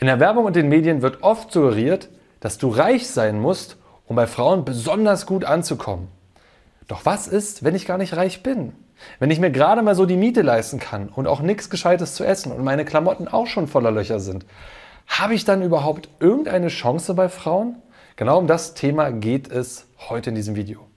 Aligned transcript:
In 0.00 0.06
der 0.06 0.20
Werbung 0.20 0.44
und 0.44 0.54
den 0.54 0.68
Medien 0.68 1.02
wird 1.02 1.24
oft 1.24 1.50
suggeriert, 1.50 2.08
dass 2.38 2.56
du 2.56 2.68
reich 2.68 3.08
sein 3.08 3.40
musst, 3.40 3.76
um 4.06 4.14
bei 4.14 4.28
Frauen 4.28 4.64
besonders 4.64 5.26
gut 5.26 5.44
anzukommen. 5.44 6.06
Doch 6.86 7.04
was 7.04 7.26
ist, 7.26 7.64
wenn 7.64 7.74
ich 7.74 7.84
gar 7.84 7.98
nicht 7.98 8.16
reich 8.16 8.44
bin? 8.44 8.74
Wenn 9.18 9.32
ich 9.32 9.40
mir 9.40 9.50
gerade 9.50 9.82
mal 9.82 9.96
so 9.96 10.06
die 10.06 10.16
Miete 10.16 10.42
leisten 10.42 10.78
kann 10.78 11.08
und 11.08 11.26
auch 11.26 11.40
nichts 11.40 11.68
Gescheites 11.68 12.14
zu 12.14 12.24
essen 12.24 12.52
und 12.52 12.62
meine 12.62 12.84
Klamotten 12.84 13.26
auch 13.26 13.48
schon 13.48 13.66
voller 13.66 13.90
Löcher 13.90 14.20
sind, 14.20 14.46
habe 15.08 15.34
ich 15.34 15.44
dann 15.44 15.62
überhaupt 15.62 16.08
irgendeine 16.20 16.68
Chance 16.68 17.14
bei 17.14 17.28
Frauen? 17.28 17.76
Genau 18.14 18.38
um 18.38 18.46
das 18.46 18.74
Thema 18.74 19.10
geht 19.10 19.50
es 19.50 19.86
heute 20.08 20.30
in 20.30 20.36
diesem 20.36 20.54
Video. 20.54 20.87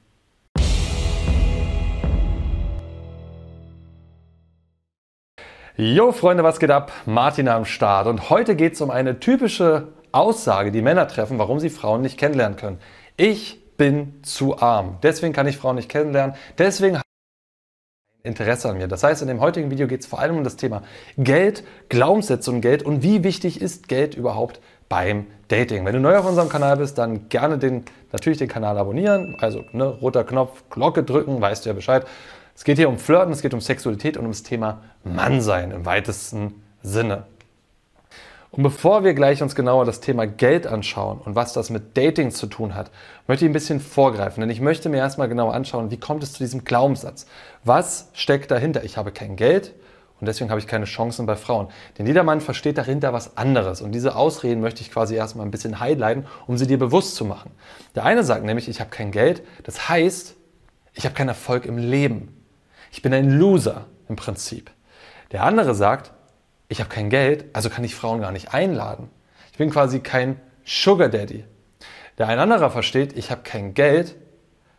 Jo 5.78 6.12
Freunde, 6.12 6.44
was 6.44 6.60
geht 6.60 6.70
ab? 6.70 6.92
Martin 7.06 7.48
am 7.48 7.64
Start 7.64 8.06
und 8.06 8.30
heute 8.30 8.58
geht 8.58 8.74
es 8.74 8.82
um 8.82 8.92
eine 8.92 9.22
typische 9.22 9.88
Aussage, 10.12 10.70
die 10.70 10.82
Männer 10.82 11.08
treffen, 11.08 11.40
warum 11.40 11.62
sie 11.62 11.70
Frauen 11.70 12.02
nicht 12.02 12.18
kennenlernen 12.18 12.58
können. 12.58 12.78
Ich 13.16 13.78
bin 13.78 14.22
zu 14.22 14.60
arm, 14.60 14.98
deswegen 15.02 15.32
kann 15.32 15.48
ich 15.48 15.56
Frauen 15.56 15.78
nicht 15.78 15.88
kennenlernen, 15.88 16.36
deswegen 16.58 16.98
habe 16.98 17.06
Interesse 18.22 18.70
an 18.70 18.80
mir. 18.80 18.90
Das 18.90 19.02
heißt, 19.02 19.22
in 19.22 19.30
dem 19.30 19.40
heutigen 19.40 19.72
Video 19.72 19.88
geht 19.88 20.02
es 20.02 20.08
vor 20.08 20.20
allem 20.20 20.36
um 20.36 20.44
das 20.44 20.58
Thema 20.58 20.84
Geld, 21.18 21.64
Glaubenssätze 21.88 22.52
und 22.52 22.60
Geld 22.60 22.84
und 22.84 23.02
wie 23.02 23.24
wichtig 23.24 23.62
ist 23.62 23.88
Geld 23.88 24.14
überhaupt 24.14 24.60
beim 24.90 25.28
Dating. 25.48 25.86
Wenn 25.86 25.94
du 25.94 26.02
neu 26.02 26.18
auf 26.18 26.28
unserem 26.28 26.50
Kanal 26.50 26.76
bist, 26.78 26.98
dann 26.98 27.30
gerne 27.30 27.58
den, 27.58 27.86
natürlich 28.12 28.40
den 28.40 28.50
Kanal 28.50 28.78
abonnieren, 28.78 29.38
also 29.40 29.64
ne, 29.72 29.86
roter 29.86 30.26
Knopf, 30.26 30.66
Glocke 30.70 31.04
drücken, 31.04 31.40
weißt 31.40 31.66
du 31.66 31.70
ja 31.70 31.74
Bescheid. 31.74 32.06
Es 32.62 32.66
geht 32.66 32.78
hier 32.78 32.90
um 32.90 33.00
Flirten, 33.00 33.34
es 33.34 33.42
geht 33.42 33.56
um 33.56 33.60
Sexualität 33.60 34.18
und 34.18 34.26
um 34.26 34.32
das 34.32 34.44
Thema 34.44 34.84
Mannsein 35.04 35.72
im 35.72 35.88
weitesten 35.88 36.62
Sinne. 36.84 37.24
Und 38.52 38.62
bevor 38.62 39.04
wir 39.04 39.16
gleich 39.16 39.42
uns 39.42 39.56
genauer 39.56 39.84
das 39.86 40.00
Thema 40.00 40.28
Geld 40.28 40.68
anschauen 40.68 41.18
und 41.26 41.34
was 41.34 41.54
das 41.54 41.72
mit 41.72 41.98
Dating 41.98 42.30
zu 42.30 42.46
tun 42.46 42.76
hat, 42.76 42.92
möchte 43.26 43.46
ich 43.46 43.50
ein 43.50 43.54
bisschen 43.54 43.80
vorgreifen, 43.80 44.42
denn 44.42 44.52
ich 44.52 44.62
möchte 44.62 44.90
mir 44.90 44.98
erstmal 44.98 45.28
genauer 45.28 45.56
anschauen, 45.56 45.90
wie 45.90 45.98
kommt 45.98 46.22
es 46.22 46.34
zu 46.34 46.38
diesem 46.38 46.64
Glaubenssatz? 46.64 47.26
Was 47.64 48.10
steckt 48.14 48.52
dahinter? 48.52 48.84
Ich 48.84 48.96
habe 48.96 49.12
kein 49.12 49.38
Geld 49.38 49.74
und 50.20 50.28
deswegen 50.28 50.52
habe 50.52 50.60
ich 50.60 50.68
keine 50.68 50.86
Chancen 50.86 51.26
bei 51.26 51.38
Frauen. 51.38 51.68
Denn 51.98 52.06
jeder 52.06 52.22
Mann 52.22 52.42
versteht 52.42 52.78
dahinter 52.78 53.12
was 53.12 53.38
anderes 53.38 53.82
und 53.82 53.92
diese 53.92 54.16
Ausreden 54.16 54.62
möchte 54.62 54.82
ich 54.82 54.92
quasi 54.92 55.16
erstmal 55.16 55.48
ein 55.48 55.52
bisschen 55.52 55.80
highlighten, 55.80 56.28
um 56.46 56.60
sie 56.60 56.68
dir 56.68 56.78
bewusst 56.78 57.16
zu 57.16 57.26
machen. 57.26 57.50
Der 57.96 58.06
eine 58.06 58.24
sagt 58.24 58.46
nämlich, 58.46 58.70
ich 58.70 58.80
habe 58.80 58.92
kein 58.92 59.10
Geld, 59.10 59.42
das 59.64 59.90
heißt, 59.90 60.36
ich 60.94 61.06
habe 61.06 61.16
keinen 61.16 61.30
Erfolg 61.30 61.66
im 61.66 61.80
Leben. 61.80 62.38
Ich 62.92 63.02
bin 63.02 63.14
ein 63.14 63.30
Loser 63.30 63.88
im 64.10 64.18
Prinzip. 64.18 64.70
Der 65.32 65.44
andere 65.44 65.74
sagt, 65.74 66.12
ich 66.68 66.80
habe 66.80 66.90
kein 66.90 67.10
Geld, 67.10 67.46
also 67.54 67.70
kann 67.70 67.84
ich 67.84 67.96
Frauen 67.96 68.22
gar 68.22 68.32
nicht 68.32 68.54
einladen. 68.54 69.10
Ich 69.52 69.58
bin 69.58 69.70
quasi 69.70 70.02
kein 70.02 70.40
Sugar 70.66 71.10
Daddy. 71.10 71.46
Der 72.18 72.28
ein 72.28 72.40
anderer 72.40 72.70
versteht, 72.70 73.18
ich 73.18 73.32
habe 73.32 73.42
kein 73.44 73.74
Geld, 73.74 74.16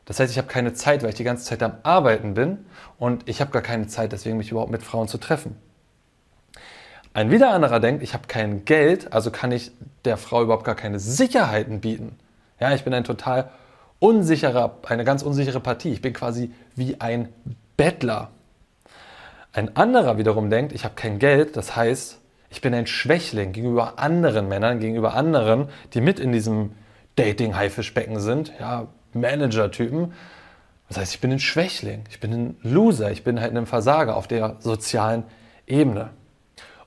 das 0.05 0.21
heißt, 0.21 0.31
ich 0.31 0.39
habe 0.39 0.49
keine 0.49 0.75
Zeit, 0.75 1.03
weil 1.03 1.11
ich 1.11 1.15
die 1.15 1.25
ganze 1.25 1.45
Zeit 1.45 1.63
am 1.63 1.77
Arbeiten 1.83 2.35
bin 2.35 2.67
und 2.99 3.29
ich 3.29 3.41
habe 3.41 3.51
gar 3.51 3.63
keine 3.63 3.87
Zeit, 3.87 4.13
deswegen 4.13 4.37
mich 4.37 4.51
überhaupt 4.51 4.71
mit 4.71 4.83
Frauen 4.83 5.09
zu 5.09 5.19
treffen. 5.19 5.57
Ein 7.15 7.31
wieder 7.31 7.51
anderer 7.51 7.81
denkt, 7.81 8.03
ich 8.03 8.15
habe 8.15 8.27
kein 8.27 8.65
Geld, 8.65 9.13
also 9.13 9.31
kann 9.31 9.53
ich 9.53 9.73
der 10.05 10.17
Frau 10.17 10.43
überhaupt 10.43 10.65
gar 10.65 10.75
keine 10.75 10.99
Sicherheiten 10.99 11.81
bieten. 11.81 12.17
Ja, 12.59 12.75
ich 12.75 12.85
bin 12.85 12.95
ein 12.95 13.05
total 13.05 13.51
unsicherer, 13.99 14.79
eine 14.87 15.05
ganz 15.05 15.23
unsichere 15.23 15.61
Partie. 15.61 15.93
Ich 15.93 16.03
bin 16.03 16.13
quasi 16.13 16.53
wie 16.75 17.01
ein 17.01 17.29
Bettler. 17.83 18.31
Ein 19.53 19.75
anderer 19.75 20.17
wiederum 20.17 20.51
denkt, 20.51 20.73
ich 20.73 20.85
habe 20.85 20.95
kein 20.95 21.19
Geld, 21.19 21.57
das 21.57 21.75
heißt, 21.75 22.21
ich 22.49 22.61
bin 22.61 22.73
ein 22.75 22.87
Schwächling 22.87 23.51
gegenüber 23.51 23.99
anderen 23.99 24.47
Männern, 24.47 24.79
gegenüber 24.79 25.15
anderen, 25.15 25.69
die 25.93 26.01
mit 26.01 26.21
in 26.21 26.31
diesem 26.31 26.77
Dating-Haifischbecken 27.17 28.21
sind, 28.21 28.53
ja, 28.61 28.87
Manager-Typen. 29.15 30.13
Das 30.87 30.99
heißt, 30.99 31.15
ich 31.15 31.21
bin 31.21 31.33
ein 31.33 31.41
Schwächling, 31.41 32.05
ich 32.09 32.21
bin 32.21 32.33
ein 32.33 32.57
Loser, 32.63 33.11
ich 33.11 33.25
bin 33.25 33.41
halt 33.41 33.53
ein 33.57 33.67
Versager 33.67 34.15
auf 34.15 34.29
der 34.29 34.59
sozialen 34.61 35.25
Ebene. 35.67 36.11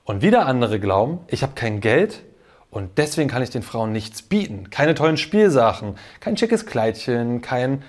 Und 0.04 0.22
wieder 0.22 0.46
andere 0.46 0.80
glauben, 0.80 1.18
ich 1.26 1.42
habe 1.42 1.52
kein 1.54 1.82
Geld 1.82 2.22
und 2.70 2.96
deswegen 2.96 3.28
kann 3.28 3.42
ich 3.42 3.50
den 3.50 3.62
Frauen 3.62 3.92
nichts 3.92 4.22
bieten. 4.22 4.70
Keine 4.70 4.94
tollen 4.94 5.18
Spielsachen, 5.18 5.96
kein 6.20 6.38
schickes 6.38 6.64
Kleidchen, 6.64 7.42
kein 7.42 7.82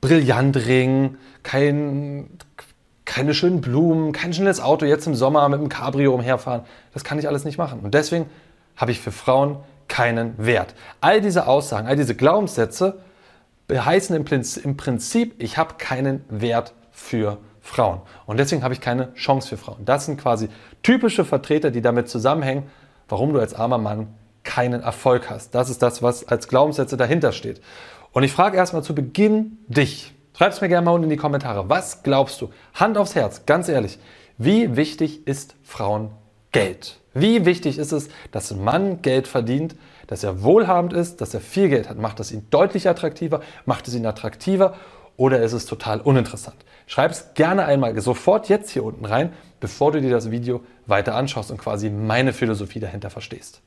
Brillantring, 0.00 1.16
kein, 1.42 2.30
keine 3.04 3.34
schönen 3.34 3.60
Blumen, 3.60 4.12
kein 4.12 4.32
schnelles 4.32 4.60
Auto 4.60 4.86
jetzt 4.86 5.06
im 5.06 5.14
Sommer 5.14 5.48
mit 5.48 5.60
dem 5.60 5.68
Cabrio 5.68 6.14
umherfahren. 6.14 6.62
Das 6.94 7.04
kann 7.04 7.18
ich 7.18 7.28
alles 7.28 7.44
nicht 7.44 7.58
machen. 7.58 7.80
Und 7.80 7.94
deswegen 7.94 8.26
habe 8.76 8.92
ich 8.92 9.00
für 9.00 9.12
Frauen 9.12 9.58
keinen 9.88 10.34
Wert. 10.38 10.74
All 11.00 11.20
diese 11.20 11.46
Aussagen, 11.46 11.86
all 11.86 11.96
diese 11.96 12.14
Glaubenssätze 12.14 12.98
heißen 13.70 14.16
im 14.16 14.76
Prinzip, 14.76 15.34
ich 15.38 15.58
habe 15.58 15.74
keinen 15.78 16.24
Wert 16.28 16.72
für 16.90 17.38
Frauen. 17.60 18.00
Und 18.26 18.38
deswegen 18.38 18.62
habe 18.62 18.74
ich 18.74 18.80
keine 18.80 19.14
Chance 19.14 19.48
für 19.48 19.56
Frauen. 19.56 19.84
Das 19.84 20.06
sind 20.06 20.20
quasi 20.20 20.48
typische 20.82 21.24
Vertreter, 21.24 21.70
die 21.70 21.82
damit 21.82 22.08
zusammenhängen, 22.08 22.64
warum 23.08 23.32
du 23.32 23.38
als 23.38 23.54
armer 23.54 23.78
Mann 23.78 24.08
keinen 24.42 24.82
Erfolg 24.82 25.28
hast. 25.30 25.54
Das 25.54 25.68
ist 25.70 25.82
das, 25.82 26.02
was 26.02 26.26
als 26.26 26.48
Glaubenssätze 26.48 26.96
dahinter 26.96 27.32
steht. 27.32 27.60
Und 28.12 28.24
ich 28.24 28.32
frage 28.32 28.56
erstmal 28.56 28.82
zu 28.82 28.94
Beginn 28.94 29.58
dich. 29.68 30.12
Schreib 30.36 30.52
es 30.52 30.60
mir 30.60 30.68
gerne 30.68 30.84
mal 30.84 30.92
unten 30.92 31.04
in 31.04 31.10
die 31.10 31.16
Kommentare. 31.16 31.68
Was 31.68 32.02
glaubst 32.02 32.40
du? 32.40 32.50
Hand 32.74 32.98
aufs 32.98 33.14
Herz, 33.14 33.46
ganz 33.46 33.68
ehrlich. 33.68 33.98
Wie 34.38 34.76
wichtig 34.76 35.26
ist 35.26 35.54
Frauen 35.62 36.10
Geld? 36.50 36.98
Wie 37.12 37.44
wichtig 37.44 37.78
ist 37.78 37.92
es, 37.92 38.08
dass 38.32 38.50
ein 38.50 38.64
Mann 38.64 39.02
Geld 39.02 39.28
verdient, 39.28 39.76
dass 40.06 40.24
er 40.24 40.42
wohlhabend 40.42 40.92
ist, 40.92 41.20
dass 41.20 41.34
er 41.34 41.40
viel 41.40 41.68
Geld 41.68 41.88
hat? 41.88 41.98
Macht 41.98 42.20
es 42.20 42.32
ihn 42.32 42.46
deutlich 42.50 42.88
attraktiver? 42.88 43.42
Macht 43.64 43.86
es 43.86 43.94
ihn 43.94 44.06
attraktiver? 44.06 44.74
Oder 45.16 45.42
ist 45.42 45.52
es 45.52 45.66
total 45.66 46.00
uninteressant? 46.00 46.56
Schreib 46.86 47.10
es 47.10 47.34
gerne 47.34 47.66
einmal 47.66 48.00
sofort 48.00 48.48
jetzt 48.48 48.70
hier 48.70 48.82
unten 48.82 49.04
rein, 49.04 49.32
bevor 49.60 49.92
du 49.92 50.00
dir 50.00 50.10
das 50.10 50.30
Video 50.30 50.62
weiter 50.86 51.14
anschaust 51.14 51.50
und 51.50 51.58
quasi 51.58 51.90
meine 51.90 52.32
Philosophie 52.32 52.80
dahinter 52.80 53.10
verstehst. 53.10 53.60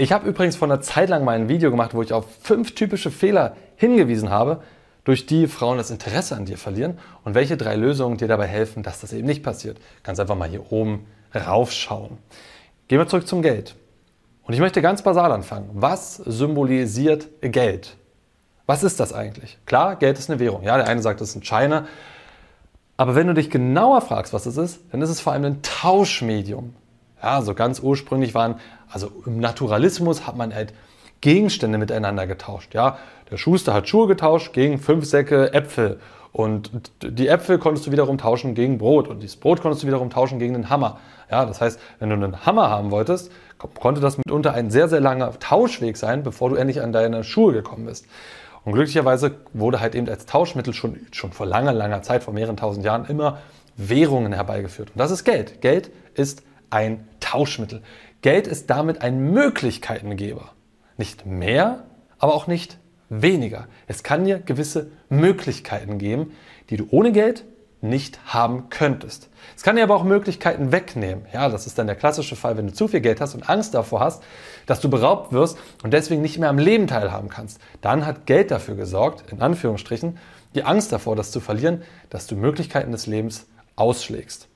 Ich 0.00 0.12
habe 0.12 0.28
übrigens 0.28 0.54
vor 0.54 0.68
einer 0.68 0.80
Zeit 0.80 1.08
lang 1.08 1.24
mal 1.24 1.34
ein 1.34 1.48
Video 1.48 1.72
gemacht, 1.72 1.92
wo 1.92 2.02
ich 2.02 2.12
auf 2.12 2.24
fünf 2.40 2.72
typische 2.76 3.10
Fehler 3.10 3.56
hingewiesen 3.74 4.30
habe, 4.30 4.62
durch 5.02 5.26
die 5.26 5.48
Frauen 5.48 5.76
das 5.76 5.90
Interesse 5.90 6.36
an 6.36 6.44
dir 6.44 6.56
verlieren 6.56 6.98
und 7.24 7.34
welche 7.34 7.56
drei 7.56 7.74
Lösungen 7.74 8.16
dir 8.16 8.28
dabei 8.28 8.46
helfen, 8.46 8.84
dass 8.84 9.00
das 9.00 9.12
eben 9.12 9.26
nicht 9.26 9.42
passiert. 9.42 9.78
Ganz 10.04 10.20
einfach 10.20 10.36
mal 10.36 10.48
hier 10.48 10.70
oben 10.70 11.08
raufschauen. 11.34 12.18
Gehen 12.86 13.00
wir 13.00 13.08
zurück 13.08 13.26
zum 13.26 13.42
Geld. 13.42 13.74
Und 14.44 14.54
ich 14.54 14.60
möchte 14.60 14.82
ganz 14.82 15.02
basal 15.02 15.32
anfangen. 15.32 15.68
Was 15.72 16.14
symbolisiert 16.14 17.26
Geld? 17.40 17.96
Was 18.66 18.84
ist 18.84 19.00
das 19.00 19.12
eigentlich? 19.12 19.58
Klar, 19.66 19.96
Geld 19.96 20.16
ist 20.16 20.30
eine 20.30 20.38
Währung. 20.38 20.62
Ja, 20.62 20.76
der 20.76 20.86
eine 20.86 21.02
sagt, 21.02 21.20
es 21.22 21.30
ist 21.30 21.36
ein 21.36 21.42
China. 21.42 21.88
Aber 22.96 23.16
wenn 23.16 23.26
du 23.26 23.34
dich 23.34 23.50
genauer 23.50 24.00
fragst, 24.00 24.32
was 24.32 24.46
es 24.46 24.56
ist, 24.56 24.78
dann 24.92 25.02
ist 25.02 25.10
es 25.10 25.20
vor 25.20 25.32
allem 25.32 25.44
ein 25.44 25.62
Tauschmedium. 25.62 26.74
Ja, 27.22 27.42
so 27.42 27.54
ganz 27.54 27.80
ursprünglich 27.80 28.34
waren, 28.34 28.56
also 28.90 29.10
im 29.26 29.40
Naturalismus 29.40 30.26
hat 30.26 30.36
man 30.36 30.54
halt 30.54 30.72
Gegenstände 31.20 31.78
miteinander 31.78 32.26
getauscht. 32.26 32.74
Ja, 32.74 32.98
der 33.30 33.36
Schuster 33.36 33.74
hat 33.74 33.88
Schuhe 33.88 34.06
getauscht 34.06 34.52
gegen 34.52 34.78
fünf 34.78 35.04
Säcke 35.04 35.52
Äpfel. 35.52 36.00
Und 36.32 36.70
die 37.02 37.28
Äpfel 37.28 37.58
konntest 37.58 37.86
du 37.86 37.90
wiederum 37.90 38.18
tauschen 38.18 38.54
gegen 38.54 38.78
Brot. 38.78 39.08
Und 39.08 39.22
dieses 39.22 39.36
Brot 39.36 39.60
konntest 39.60 39.82
du 39.82 39.86
wiederum 39.86 40.10
tauschen 40.10 40.38
gegen 40.38 40.54
einen 40.54 40.70
Hammer. 40.70 40.98
Ja, 41.30 41.44
das 41.44 41.60
heißt, 41.60 41.80
wenn 41.98 42.10
du 42.10 42.14
einen 42.14 42.46
Hammer 42.46 42.70
haben 42.70 42.90
wolltest, 42.90 43.32
konnte 43.58 44.00
das 44.00 44.18
mitunter 44.18 44.54
ein 44.54 44.70
sehr, 44.70 44.88
sehr 44.88 45.00
langer 45.00 45.38
Tauschweg 45.38 45.96
sein, 45.96 46.22
bevor 46.22 46.50
du 46.50 46.56
endlich 46.56 46.80
an 46.80 46.92
deine 46.92 47.24
Schuhe 47.24 47.52
gekommen 47.52 47.86
bist. 47.86 48.06
Und 48.64 48.72
glücklicherweise 48.72 49.32
wurde 49.52 49.80
halt 49.80 49.94
eben 49.94 50.08
als 50.08 50.26
Tauschmittel 50.26 50.72
schon, 50.74 51.00
schon 51.10 51.32
vor 51.32 51.46
langer, 51.46 51.72
langer 51.72 52.02
Zeit, 52.02 52.22
vor 52.22 52.34
mehreren 52.34 52.56
tausend 52.56 52.84
Jahren, 52.84 53.06
immer 53.06 53.38
Währungen 53.76 54.32
herbeigeführt. 54.32 54.90
Und 54.90 54.98
das 54.98 55.10
ist 55.10 55.24
Geld. 55.24 55.60
Geld 55.60 55.90
ist 56.14 56.42
ein 56.70 57.08
Tauschmittel. 57.20 57.82
Geld 58.22 58.46
ist 58.46 58.70
damit 58.70 59.02
ein 59.02 59.32
Möglichkeitengeber. 59.32 60.52
Nicht 60.96 61.26
mehr, 61.26 61.84
aber 62.18 62.34
auch 62.34 62.46
nicht 62.46 62.78
weniger. 63.08 63.68
Es 63.86 64.02
kann 64.02 64.24
dir 64.24 64.38
gewisse 64.38 64.90
Möglichkeiten 65.08 65.98
geben, 65.98 66.32
die 66.70 66.76
du 66.76 66.86
ohne 66.90 67.12
Geld 67.12 67.44
nicht 67.80 68.18
haben 68.26 68.70
könntest. 68.70 69.28
Es 69.56 69.62
kann 69.62 69.76
dir 69.76 69.84
aber 69.84 69.94
auch 69.94 70.02
Möglichkeiten 70.02 70.72
wegnehmen. 70.72 71.26
Ja, 71.32 71.48
das 71.48 71.66
ist 71.66 71.78
dann 71.78 71.86
der 71.86 71.96
klassische 71.96 72.34
Fall, 72.34 72.56
wenn 72.56 72.66
du 72.66 72.72
zu 72.72 72.88
viel 72.88 73.00
Geld 73.00 73.20
hast 73.20 73.34
und 73.34 73.48
Angst 73.48 73.74
davor 73.74 74.00
hast, 74.00 74.22
dass 74.66 74.80
du 74.80 74.90
beraubt 74.90 75.32
wirst 75.32 75.58
und 75.84 75.92
deswegen 75.92 76.22
nicht 76.22 76.38
mehr 76.38 76.48
am 76.48 76.58
Leben 76.58 76.88
teilhaben 76.88 77.28
kannst. 77.28 77.60
Dann 77.80 78.04
hat 78.04 78.26
Geld 78.26 78.50
dafür 78.50 78.74
gesorgt, 78.74 79.30
in 79.30 79.40
Anführungsstrichen, 79.40 80.18
die 80.54 80.64
Angst 80.64 80.92
davor, 80.92 81.14
das 81.14 81.30
zu 81.30 81.40
verlieren, 81.40 81.82
dass 82.10 82.26
du 82.26 82.34
Möglichkeiten 82.34 82.90
des 82.90 83.06
Lebens 83.06 83.46
ausschlägst. 83.76 84.47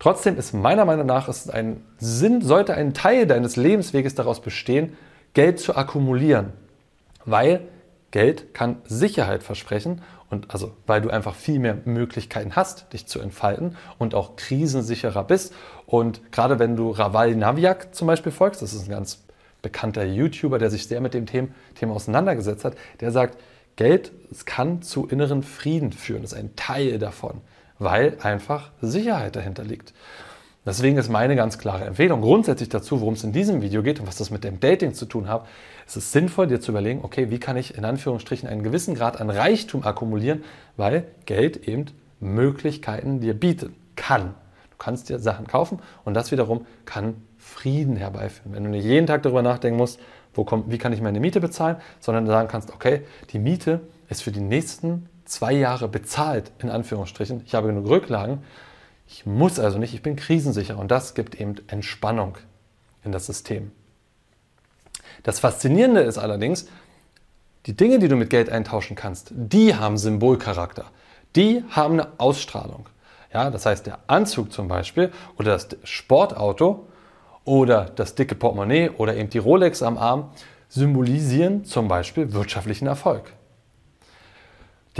Trotzdem 0.00 0.38
ist 0.38 0.54
meiner 0.54 0.86
Meinung 0.86 1.06
nach 1.06 1.28
ist 1.28 1.52
ein 1.52 1.84
Sinn, 1.98 2.40
sollte 2.40 2.74
ein 2.74 2.94
Teil 2.94 3.26
deines 3.26 3.56
Lebensweges 3.56 4.14
daraus 4.14 4.40
bestehen, 4.40 4.96
Geld 5.34 5.60
zu 5.60 5.76
akkumulieren. 5.76 6.54
Weil 7.26 7.60
Geld 8.10 8.54
kann 8.54 8.78
Sicherheit 8.86 9.42
versprechen 9.44 10.02
Und 10.30 10.52
also, 10.52 10.72
weil 10.86 11.00
du 11.00 11.10
einfach 11.10 11.34
viel 11.34 11.58
mehr 11.58 11.76
Möglichkeiten 11.84 12.56
hast, 12.56 12.92
dich 12.92 13.06
zu 13.06 13.20
entfalten 13.20 13.76
und 13.98 14.14
auch 14.14 14.36
krisensicherer 14.36 15.24
bist. 15.24 15.52
Und 15.86 16.32
gerade 16.32 16.58
wenn 16.58 16.76
du 16.76 16.90
Raval 16.90 17.34
Naviak 17.34 17.94
zum 17.94 18.06
Beispiel 18.06 18.32
folgst, 18.32 18.62
das 18.62 18.72
ist 18.72 18.84
ein 18.84 18.90
ganz 18.90 19.22
bekannter 19.60 20.04
YouTuber, 20.04 20.58
der 20.58 20.70
sich 20.70 20.86
sehr 20.86 21.00
mit 21.00 21.14
dem 21.14 21.26
Thema 21.26 21.94
auseinandergesetzt 21.94 22.64
hat, 22.64 22.74
der 23.00 23.10
sagt, 23.10 23.38
Geld 23.76 24.12
kann 24.46 24.82
zu 24.82 25.06
inneren 25.06 25.42
Frieden 25.42 25.92
führen. 25.92 26.22
Das 26.22 26.32
ist 26.32 26.38
ein 26.38 26.56
Teil 26.56 26.98
davon, 26.98 27.42
weil 27.80 28.16
einfach 28.22 28.70
Sicherheit 28.80 29.34
dahinter 29.34 29.64
liegt. 29.64 29.92
Deswegen 30.66 30.98
ist 30.98 31.08
meine 31.08 31.36
ganz 31.36 31.58
klare 31.58 31.86
Empfehlung 31.86 32.20
grundsätzlich 32.20 32.68
dazu, 32.68 33.00
worum 33.00 33.14
es 33.14 33.24
in 33.24 33.32
diesem 33.32 33.62
Video 33.62 33.82
geht 33.82 33.98
und 33.98 34.06
was 34.06 34.16
das 34.16 34.30
mit 34.30 34.44
dem 34.44 34.60
Dating 34.60 34.92
zu 34.92 35.06
tun 35.06 35.26
hat. 35.26 35.46
Es 35.86 35.96
ist 35.96 36.12
sinnvoll, 36.12 36.46
dir 36.46 36.60
zu 36.60 36.70
überlegen, 36.70 37.00
okay, 37.02 37.30
wie 37.30 37.40
kann 37.40 37.56
ich 37.56 37.76
in 37.78 37.84
Anführungsstrichen 37.86 38.48
einen 38.48 38.62
gewissen 38.62 38.94
Grad 38.94 39.20
an 39.20 39.30
Reichtum 39.30 39.82
akkumulieren, 39.82 40.44
weil 40.76 41.06
Geld 41.24 41.66
eben 41.66 41.86
Möglichkeiten 42.20 43.20
dir 43.20 43.32
bieten 43.32 43.74
kann. 43.96 44.34
Du 44.70 44.76
kannst 44.78 45.08
dir 45.08 45.18
Sachen 45.18 45.46
kaufen 45.46 45.78
und 46.04 46.12
das 46.12 46.30
wiederum 46.30 46.66
kann 46.84 47.14
Frieden 47.38 47.96
herbeiführen. 47.96 48.52
Wenn 48.52 48.64
du 48.64 48.70
nicht 48.70 48.84
jeden 48.84 49.06
Tag 49.06 49.22
darüber 49.22 49.42
nachdenken 49.42 49.78
musst, 49.78 49.98
wo 50.34 50.44
kommt, 50.44 50.70
wie 50.70 50.78
kann 50.78 50.92
ich 50.92 51.00
meine 51.00 51.20
Miete 51.20 51.40
bezahlen, 51.40 51.76
sondern 52.00 52.26
sagen 52.26 52.48
kannst, 52.48 52.70
okay, 52.70 53.00
die 53.30 53.38
Miete 53.38 53.80
ist 54.10 54.22
für 54.22 54.30
die 54.30 54.40
nächsten 54.40 55.08
zwei 55.30 55.52
Jahre 55.52 55.88
bezahlt, 55.88 56.52
in 56.58 56.70
Anführungsstrichen. 56.70 57.42
Ich 57.46 57.54
habe 57.54 57.68
genug 57.68 57.88
Rücklagen 57.88 58.42
ich 59.10 59.26
muss 59.26 59.58
also 59.58 59.78
nicht, 59.78 59.92
ich 59.92 60.02
bin 60.02 60.16
krisensicher 60.16 60.78
und 60.78 60.90
das 60.90 61.14
gibt 61.14 61.40
eben 61.40 61.56
Entspannung 61.66 62.38
in 63.04 63.12
das 63.12 63.26
System. 63.26 63.72
Das 65.24 65.40
Faszinierende 65.40 66.00
ist 66.00 66.16
allerdings, 66.16 66.66
die 67.66 67.76
Dinge, 67.76 67.98
die 67.98 68.08
du 68.08 68.16
mit 68.16 68.30
Geld 68.30 68.48
eintauschen 68.48 68.96
kannst, 68.96 69.32
die 69.32 69.74
haben 69.74 69.98
Symbolcharakter. 69.98 70.86
Die 71.36 71.64
haben 71.70 71.94
eine 71.94 72.08
Ausstrahlung. 72.18 72.88
Ja, 73.32 73.50
das 73.50 73.66
heißt, 73.66 73.86
der 73.86 73.98
Anzug 74.06 74.52
zum 74.52 74.68
Beispiel 74.68 75.12
oder 75.38 75.52
das 75.52 75.68
Sportauto 75.84 76.86
oder 77.44 77.86
das 77.96 78.14
dicke 78.14 78.34
Portemonnaie 78.34 78.90
oder 78.90 79.16
eben 79.16 79.28
die 79.28 79.38
Rolex 79.38 79.82
am 79.82 79.98
Arm 79.98 80.30
symbolisieren 80.68 81.64
zum 81.64 81.88
Beispiel 81.88 82.32
wirtschaftlichen 82.32 82.86
Erfolg. 82.86 83.32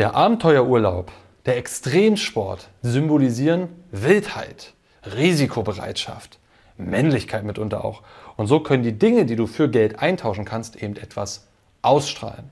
Der 0.00 0.14
Abenteuerurlaub 0.14 1.12
der 1.44 1.58
Extremsport 1.58 2.70
symbolisieren 2.80 3.68
Wildheit, 3.90 4.72
Risikobereitschaft, 5.14 6.38
Männlichkeit 6.78 7.44
mitunter 7.44 7.84
auch. 7.84 8.00
Und 8.38 8.46
so 8.46 8.60
können 8.60 8.82
die 8.82 8.98
Dinge, 8.98 9.26
die 9.26 9.36
du 9.36 9.46
für 9.46 9.68
Geld 9.68 9.98
eintauschen 9.98 10.46
kannst, 10.46 10.82
eben 10.82 10.96
etwas 10.96 11.48
ausstrahlen. 11.82 12.48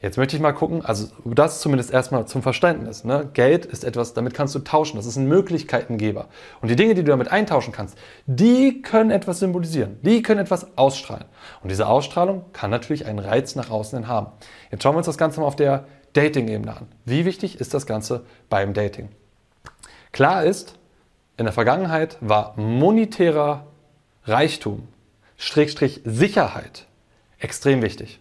Jetzt 0.00 0.16
möchte 0.16 0.36
ich 0.36 0.42
mal 0.42 0.52
gucken, 0.52 0.84
also 0.84 1.08
das 1.24 1.60
zumindest 1.60 1.90
erstmal 1.90 2.28
zum 2.28 2.40
Verständnis. 2.40 3.02
Ne? 3.02 3.28
Geld 3.32 3.66
ist 3.66 3.82
etwas, 3.82 4.14
damit 4.14 4.34
kannst 4.34 4.54
du 4.54 4.60
tauschen. 4.60 4.96
Das 4.96 5.06
ist 5.06 5.16
ein 5.16 5.26
Möglichkeitengeber. 5.26 6.28
Und 6.62 6.68
die 6.70 6.76
Dinge, 6.76 6.94
die 6.94 7.02
du 7.02 7.10
damit 7.10 7.32
eintauschen 7.32 7.72
kannst, 7.72 7.98
die 8.26 8.80
können 8.80 9.10
etwas 9.10 9.40
symbolisieren. 9.40 9.98
Die 10.02 10.22
können 10.22 10.38
etwas 10.38 10.76
ausstrahlen. 10.78 11.24
Und 11.64 11.72
diese 11.72 11.88
Ausstrahlung 11.88 12.44
kann 12.52 12.70
natürlich 12.70 13.06
einen 13.06 13.18
Reiz 13.18 13.56
nach 13.56 13.70
außen 13.70 14.06
haben. 14.06 14.28
Jetzt 14.70 14.84
schauen 14.84 14.94
wir 14.94 14.98
uns 14.98 15.06
das 15.06 15.18
Ganze 15.18 15.40
mal 15.40 15.46
auf 15.46 15.56
der 15.56 15.86
Dating-Ebene 16.14 16.76
an. 16.76 16.88
Wie 17.04 17.24
wichtig 17.24 17.60
ist 17.60 17.74
das 17.74 17.86
Ganze 17.86 18.24
beim 18.48 18.72
Dating? 18.72 19.10
Klar 20.12 20.44
ist, 20.44 20.74
in 21.36 21.44
der 21.44 21.52
Vergangenheit 21.52 22.16
war 22.20 22.54
monetärer 22.56 23.66
Reichtum, 24.24 24.88
Schrägstrich 25.36 26.00
Sicherheit, 26.04 26.86
extrem 27.38 27.82
wichtig. 27.82 28.20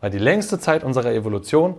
Weil 0.00 0.10
die 0.10 0.18
längste 0.18 0.58
Zeit 0.60 0.84
unserer 0.84 1.12
Evolution 1.12 1.74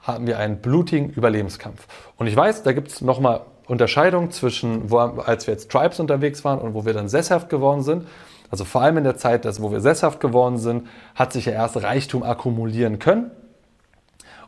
hatten 0.00 0.26
wir 0.26 0.38
einen 0.38 0.58
blutigen 0.58 1.08
Überlebenskampf. 1.08 1.86
Und 2.16 2.26
ich 2.26 2.36
weiß, 2.36 2.62
da 2.62 2.72
gibt 2.72 2.88
es 2.88 3.00
nochmal 3.00 3.40
Unterscheidungen 3.66 4.30
zwischen, 4.30 4.90
wo, 4.90 4.98
als 4.98 5.46
wir 5.46 5.54
jetzt 5.54 5.70
Tribes 5.70 5.98
unterwegs 5.98 6.44
waren 6.44 6.58
und 6.58 6.74
wo 6.74 6.84
wir 6.84 6.92
dann 6.92 7.08
sesshaft 7.08 7.48
geworden 7.48 7.82
sind. 7.82 8.06
Also 8.50 8.64
vor 8.64 8.82
allem 8.82 8.98
in 8.98 9.04
der 9.04 9.16
Zeit, 9.16 9.46
dass, 9.46 9.62
wo 9.62 9.72
wir 9.72 9.80
sesshaft 9.80 10.20
geworden 10.20 10.58
sind, 10.58 10.86
hat 11.14 11.32
sich 11.32 11.46
ja 11.46 11.52
erst 11.52 11.82
Reichtum 11.82 12.22
akkumulieren 12.22 12.98
können. 12.98 13.30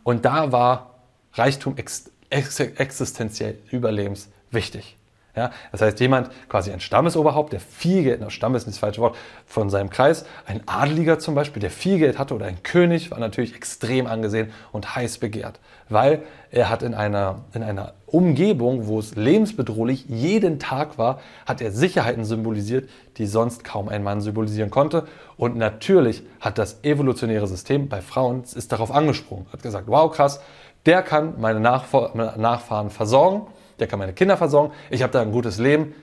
Und 0.07 0.25
da 0.25 0.53
war 0.53 0.95
Reichtum 1.33 1.77
ex 1.77 2.13
ex 2.31 2.61
existenziell 2.61 3.59
überlebenswichtig. 3.73 4.97
Ja, 5.37 5.51
das 5.71 5.83
heißt, 5.83 6.01
jemand, 6.01 6.31
quasi 6.49 6.73
ein 6.73 6.81
Stammesoberhaupt, 6.81 7.53
der 7.53 7.61
viel 7.61 8.05
Geld, 8.05 8.21
na, 8.23 8.31
Stamm 8.31 8.55
ist 8.55 8.67
nicht 8.67 8.77
das 8.77 8.81
falsche 8.81 9.03
Wort, 9.03 9.17
von 9.45 9.69
seinem 9.69 9.91
Kreis, 9.91 10.25
ein 10.47 10.63
Adeliger 10.65 11.19
zum 11.19 11.35
Beispiel, 11.35 11.61
der 11.61 11.71
viel 11.71 11.99
Geld 11.99 12.19
hatte 12.19 12.35
oder 12.35 12.47
ein 12.47 12.63
König, 12.63 13.11
war 13.11 13.19
natürlich 13.19 13.55
extrem 13.55 14.07
angesehen 14.07 14.51
und 14.73 14.97
heiß 14.97 15.19
begehrt, 15.19 15.61
weil 15.91 16.23
er 16.51 16.71
hat 16.71 16.83
in 16.83 16.95
einer, 16.95 17.45
in 17.53 17.63
einer 17.63 17.93
Umgebung, 18.07 18.87
wo 18.87 18.99
es 18.99 19.15
lebensbedrohlich 19.15 20.07
jeden 20.09 20.59
Tag 20.59 20.97
war, 20.97 21.21
hat 21.45 21.61
er 21.61 21.71
Sicherheiten 21.71 22.25
symbolisiert, 22.25 22.89
die 23.19 23.27
sonst 23.27 23.63
kaum 23.63 23.91
ein 23.91 24.03
Mann 24.03 24.23
symbolisieren 24.23 24.71
konnte. 24.71 25.07
Und 25.37 25.57
natürlich 25.57 26.23
hat 26.41 26.57
das 26.57 26.83
evolutionäre 26.83 27.47
System 27.47 27.91
bei 27.91 28.01
Frauen 28.01 28.45
ist 28.45 28.73
darauf 28.73 28.91
angesprungen, 28.91 29.45
hat 29.53 29.63
gesagt, 29.63 29.87
wow 29.89 30.11
krass, 30.11 30.41
der 30.87 31.03
kann 31.03 31.35
meine 31.39 31.61
Nachfahren 31.61 32.89
versorgen 32.89 33.49
der 33.79 33.87
kann 33.87 33.99
meine 33.99 34.13
Kinder 34.13 34.37
versorgen, 34.37 34.73
ich 34.91 35.03
habe 35.03 35.13
da 35.13 35.21
ein 35.23 35.33
gutes 35.33 35.59
Leben. 35.59 35.95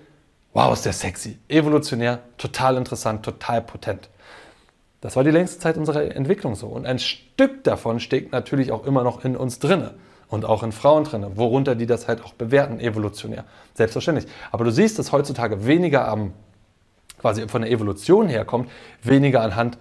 Wow, 0.54 0.74
ist 0.74 0.86
der 0.86 0.94
sexy. 0.94 1.40
Evolutionär, 1.48 2.20
total 2.38 2.78
interessant, 2.78 3.24
total 3.24 3.62
potent. 3.62 4.10
Das 5.02 5.16
war 5.16 5.24
die 5.24 5.32
längste 5.32 5.60
Zeit 5.60 5.78
unserer 5.78 6.16
Entwicklung 6.16 6.56
so. 6.56 6.68
Und 6.68 6.86
ein 6.86 7.00
Stück 7.00 7.64
davon 7.64 8.00
steckt 8.00 8.32
natürlich 8.32 8.72
auch 8.72 8.86
immer 8.86 9.04
noch 9.04 9.26
in 9.26 9.36
uns 9.36 9.60
drinne 9.60 9.96
und 10.30 10.46
auch 10.46 10.64
in 10.64 10.72
Frauen 10.72 11.04
drinne, 11.04 11.36
worunter 11.36 11.76
die 11.76 11.86
das 11.86 12.08
halt 12.08 12.24
auch 12.24 12.34
bewerten, 12.34 12.80
evolutionär. 12.80 13.44
Selbstverständlich. 13.74 14.32
Aber 14.52 14.64
du 14.64 14.72
siehst, 14.72 14.98
dass 14.98 15.12
heutzutage 15.12 15.66
weniger 15.66 16.08
am, 16.08 16.34
quasi 17.20 17.48
von 17.48 17.64
der 17.64 17.72
Evolution 17.72 18.30
herkommt, 18.30 18.70
weniger 19.02 19.42
anhand 19.42 19.78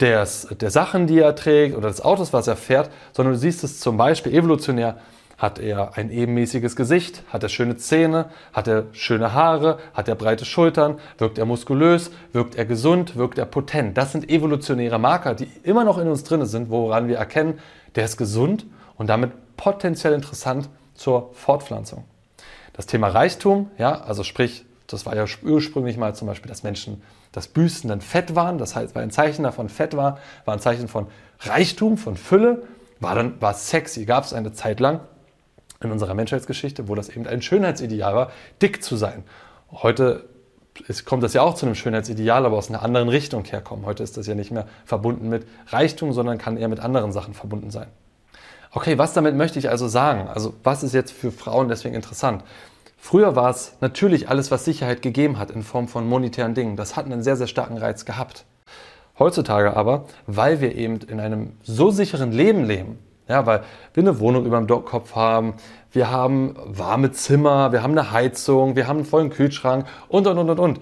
des, 0.00 0.48
der 0.60 0.70
Sachen, 0.70 1.06
die 1.06 1.18
er 1.18 1.34
trägt 1.34 1.76
oder 1.76 1.88
des 1.88 2.00
Autos, 2.00 2.32
was 2.32 2.46
er 2.46 2.56
fährt, 2.56 2.90
sondern 3.12 3.34
du 3.34 3.38
siehst 3.40 3.64
es 3.64 3.80
zum 3.80 3.96
Beispiel 3.96 4.34
evolutionär 4.34 4.98
hat 5.38 5.58
er 5.58 5.96
ein 5.96 6.10
ebenmäßiges 6.10 6.76
Gesicht? 6.76 7.22
Hat 7.28 7.42
er 7.42 7.48
schöne 7.48 7.76
Zähne? 7.76 8.26
Hat 8.52 8.68
er 8.68 8.86
schöne 8.92 9.32
Haare? 9.32 9.78
Hat 9.92 10.08
er 10.08 10.14
breite 10.14 10.44
Schultern? 10.44 10.98
Wirkt 11.18 11.38
er 11.38 11.44
muskulös? 11.44 12.10
Wirkt 12.32 12.54
er 12.54 12.64
gesund? 12.64 13.16
Wirkt 13.16 13.38
er 13.38 13.46
potent? 13.46 13.96
Das 13.98 14.12
sind 14.12 14.30
evolutionäre 14.30 14.98
Marker, 14.98 15.34
die 15.34 15.48
immer 15.62 15.84
noch 15.84 15.98
in 15.98 16.08
uns 16.08 16.24
drin 16.24 16.44
sind, 16.46 16.70
woran 16.70 17.08
wir 17.08 17.16
erkennen, 17.16 17.58
der 17.96 18.04
ist 18.04 18.16
gesund 18.16 18.66
und 18.96 19.08
damit 19.08 19.32
potenziell 19.56 20.12
interessant 20.12 20.68
zur 20.94 21.30
Fortpflanzung. 21.32 22.04
Das 22.72 22.86
Thema 22.86 23.08
Reichtum, 23.08 23.70
ja, 23.78 24.00
also 24.02 24.22
sprich, 24.22 24.64
das 24.86 25.06
war 25.06 25.16
ja 25.16 25.24
ursprünglich 25.42 25.96
mal 25.96 26.14
zum 26.14 26.28
Beispiel, 26.28 26.48
dass 26.48 26.62
Menschen 26.62 27.02
das 27.32 27.48
Büsten 27.48 27.88
dann 27.88 28.00
fett 28.00 28.36
waren, 28.36 28.58
das 28.58 28.76
heißt, 28.76 28.94
weil 28.94 29.02
ein 29.02 29.10
Zeichen 29.10 29.42
davon 29.42 29.68
fett 29.68 29.96
war, 29.96 30.18
war 30.44 30.54
ein 30.54 30.60
Zeichen 30.60 30.88
von 30.88 31.06
Reichtum, 31.40 31.96
von 31.98 32.16
Fülle, 32.16 32.62
war 33.00 33.14
dann 33.14 33.40
war 33.40 33.54
sexy, 33.54 34.04
gab 34.04 34.24
es 34.24 34.32
eine 34.32 34.52
Zeit 34.52 34.78
lang 34.80 35.00
in 35.84 35.92
unserer 35.92 36.14
Menschheitsgeschichte, 36.14 36.88
wo 36.88 36.94
das 36.94 37.08
eben 37.08 37.26
ein 37.26 37.42
Schönheitsideal 37.42 38.14
war, 38.14 38.32
dick 38.60 38.82
zu 38.82 38.96
sein. 38.96 39.24
Heute 39.70 40.24
ist, 40.88 41.04
kommt 41.04 41.22
das 41.22 41.34
ja 41.34 41.42
auch 41.42 41.54
zu 41.54 41.66
einem 41.66 41.74
Schönheitsideal, 41.74 42.44
aber 42.46 42.56
aus 42.56 42.68
einer 42.68 42.82
anderen 42.82 43.08
Richtung 43.08 43.44
herkommen. 43.44 43.86
Heute 43.86 44.02
ist 44.02 44.16
das 44.16 44.26
ja 44.26 44.34
nicht 44.34 44.50
mehr 44.50 44.66
verbunden 44.84 45.28
mit 45.28 45.46
Reichtum, 45.68 46.12
sondern 46.12 46.38
kann 46.38 46.56
eher 46.56 46.68
mit 46.68 46.80
anderen 46.80 47.12
Sachen 47.12 47.34
verbunden 47.34 47.70
sein. 47.70 47.86
Okay, 48.72 48.98
was 48.98 49.12
damit 49.12 49.36
möchte 49.36 49.58
ich 49.58 49.70
also 49.70 49.86
sagen? 49.86 50.26
Also 50.26 50.54
was 50.64 50.82
ist 50.82 50.94
jetzt 50.94 51.12
für 51.12 51.30
Frauen 51.30 51.68
deswegen 51.68 51.94
interessant? 51.94 52.42
Früher 52.96 53.36
war 53.36 53.50
es 53.50 53.76
natürlich 53.80 54.28
alles, 54.28 54.50
was 54.50 54.64
Sicherheit 54.64 55.02
gegeben 55.02 55.38
hat 55.38 55.50
in 55.50 55.62
Form 55.62 55.88
von 55.88 56.08
monetären 56.08 56.54
Dingen. 56.54 56.74
Das 56.74 56.96
hat 56.96 57.04
einen 57.04 57.22
sehr, 57.22 57.36
sehr 57.36 57.46
starken 57.46 57.76
Reiz 57.76 58.04
gehabt. 58.04 58.46
Heutzutage 59.18 59.76
aber, 59.76 60.06
weil 60.26 60.60
wir 60.60 60.74
eben 60.74 60.98
in 61.02 61.20
einem 61.20 61.52
so 61.62 61.90
sicheren 61.90 62.32
Leben 62.32 62.64
leben, 62.64 62.98
ja, 63.28 63.46
weil 63.46 63.62
wir 63.94 64.02
eine 64.02 64.18
Wohnung 64.20 64.44
über 64.44 64.60
dem 64.60 64.84
Kopf 64.84 65.14
haben, 65.14 65.54
wir 65.92 66.10
haben 66.10 66.54
warme 66.64 67.12
Zimmer, 67.12 67.72
wir 67.72 67.82
haben 67.82 67.92
eine 67.92 68.10
Heizung, 68.10 68.76
wir 68.76 68.86
haben 68.86 68.98
einen 68.98 69.06
vollen 69.06 69.30
Kühlschrank 69.30 69.86
und, 70.08 70.26
und, 70.26 70.38
und, 70.38 70.50
und, 70.50 70.58
und. 70.58 70.80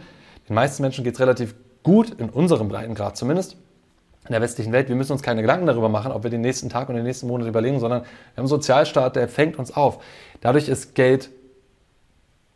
Den 0.48 0.54
meisten 0.54 0.82
Menschen 0.82 1.04
geht 1.04 1.14
es 1.14 1.20
relativ 1.20 1.54
gut, 1.82 2.10
in 2.10 2.30
unserem 2.30 2.68
Breitengrad 2.68 3.16
zumindest, 3.16 3.56
in 4.26 4.32
der 4.32 4.40
westlichen 4.40 4.72
Welt. 4.72 4.88
Wir 4.88 4.96
müssen 4.96 5.12
uns 5.12 5.22
keine 5.22 5.42
Gedanken 5.42 5.66
darüber 5.66 5.88
machen, 5.88 6.12
ob 6.12 6.24
wir 6.24 6.30
den 6.30 6.40
nächsten 6.40 6.68
Tag 6.68 6.88
und 6.88 6.96
den 6.96 7.04
nächsten 7.04 7.26
Monat 7.28 7.46
überlegen, 7.46 7.78
sondern 7.78 8.02
wir 8.02 8.06
haben 8.06 8.38
einen 8.38 8.46
Sozialstaat, 8.48 9.16
der 9.16 9.28
fängt 9.28 9.58
uns 9.58 9.74
auf. 9.76 10.02
Dadurch 10.40 10.68
ist 10.68 10.94
Geld 10.94 11.30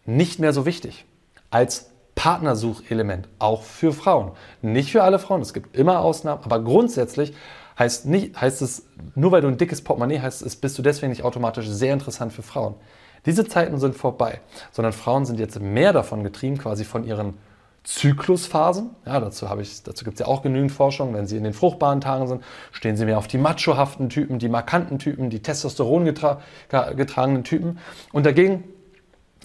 nicht 0.04 0.38
mehr 0.38 0.52
so 0.52 0.66
wichtig 0.66 1.04
als 1.50 1.90
Partnersuchelement, 2.14 3.28
auch 3.38 3.62
für 3.62 3.92
Frauen. 3.92 4.32
Nicht 4.62 4.92
für 4.92 5.02
alle 5.02 5.18
Frauen, 5.18 5.42
es 5.42 5.52
gibt 5.52 5.76
immer 5.76 6.00
Ausnahmen, 6.00 6.42
aber 6.44 6.60
grundsätzlich 6.60 7.34
heißt, 7.78 8.06
nicht, 8.06 8.40
heißt 8.40 8.62
es, 8.62 8.86
nur 9.14 9.32
weil 9.32 9.42
du 9.42 9.48
ein 9.48 9.58
dickes 9.58 9.82
Portemonnaie 9.82 10.20
hast, 10.20 10.60
bist 10.60 10.78
du 10.78 10.82
deswegen 10.82 11.10
nicht 11.10 11.24
automatisch 11.24 11.66
sehr 11.68 11.92
interessant 11.92 12.32
für 12.32 12.42
Frauen. 12.42 12.74
Diese 13.26 13.46
Zeiten 13.46 13.78
sind 13.78 13.96
vorbei, 13.96 14.40
sondern 14.70 14.92
Frauen 14.92 15.26
sind 15.26 15.40
jetzt 15.40 15.60
mehr 15.60 15.92
davon 15.92 16.22
getrieben, 16.22 16.58
quasi 16.58 16.84
von 16.84 17.04
ihren 17.04 17.34
Zyklusphasen. 17.86 18.90
Ja, 19.04 19.20
dazu, 19.20 19.46
dazu 19.46 20.04
gibt 20.04 20.14
es 20.14 20.20
ja 20.20 20.26
auch 20.26 20.42
genügend 20.42 20.72
Forschung. 20.72 21.14
Wenn 21.14 21.26
Sie 21.26 21.36
in 21.36 21.44
den 21.44 21.52
fruchtbaren 21.52 22.00
Tagen 22.00 22.26
sind, 22.26 22.42
stehen 22.72 22.96
Sie 22.96 23.04
mehr 23.04 23.18
auf 23.18 23.28
die 23.28 23.38
machohaften 23.38 24.08
Typen, 24.08 24.38
die 24.38 24.48
markanten 24.48 24.98
Typen, 24.98 25.30
die 25.30 25.40
Testosteron 25.40 26.04
getra 26.04 26.40
getragenen 26.96 27.44
Typen. 27.44 27.78
Und 28.12 28.26
dagegen, 28.26 28.64